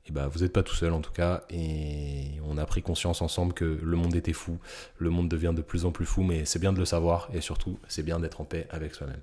Et 0.07 0.13
bah 0.13 0.29
vous 0.29 0.41
n'êtes 0.41 0.53
pas 0.53 0.63
tout 0.63 0.75
seul 0.75 0.93
en 0.93 1.01
tout 1.01 1.13
cas. 1.13 1.45
Et 1.49 2.33
on 2.47 2.59
a 2.59 2.67
pris 2.67 2.83
conscience 2.83 3.23
ensemble 3.23 3.55
que 3.55 3.65
le 3.65 3.97
monde 3.97 4.15
était 4.15 4.35
fou, 4.35 4.59
le 4.99 5.09
monde 5.09 5.31
devient 5.31 5.53
de 5.57 5.63
plus 5.63 5.87
en 5.87 5.93
plus 5.93 6.05
fou 6.05 6.23
mais 6.23 6.45
c'est 6.45 6.59
bien 6.59 6.75
de 6.75 6.79
le 6.79 6.85
savoir. 6.85 7.31
Et 7.33 7.41
surtout 7.41 7.79
c'est 7.89 8.03
bien 8.03 8.21
d'être 8.21 8.43
en 8.43 8.45
paix 8.45 8.67
avec 8.69 8.95
soi-même. 8.95 9.23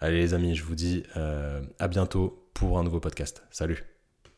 Allez 0.00 0.18
les 0.18 0.32
amis, 0.32 0.54
je 0.54 0.64
vous 0.64 0.74
dis 0.74 1.02
euh, 1.16 1.60
à 1.78 1.86
bientôt 1.86 2.48
pour 2.54 2.78
un 2.78 2.82
nouveau 2.82 3.00
podcast. 3.00 3.42
Salut 3.50 3.91